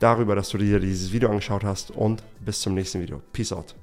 darüber, 0.00 0.36
dass 0.36 0.50
du 0.50 0.58
dir 0.58 0.80
dieses 0.80 1.12
Video 1.12 1.30
angeschaut 1.30 1.64
hast 1.64 1.90
und 1.90 2.22
bis 2.40 2.60
zum 2.60 2.74
nächsten 2.74 3.00
Video. 3.00 3.22
Peace 3.32 3.52
out. 3.52 3.74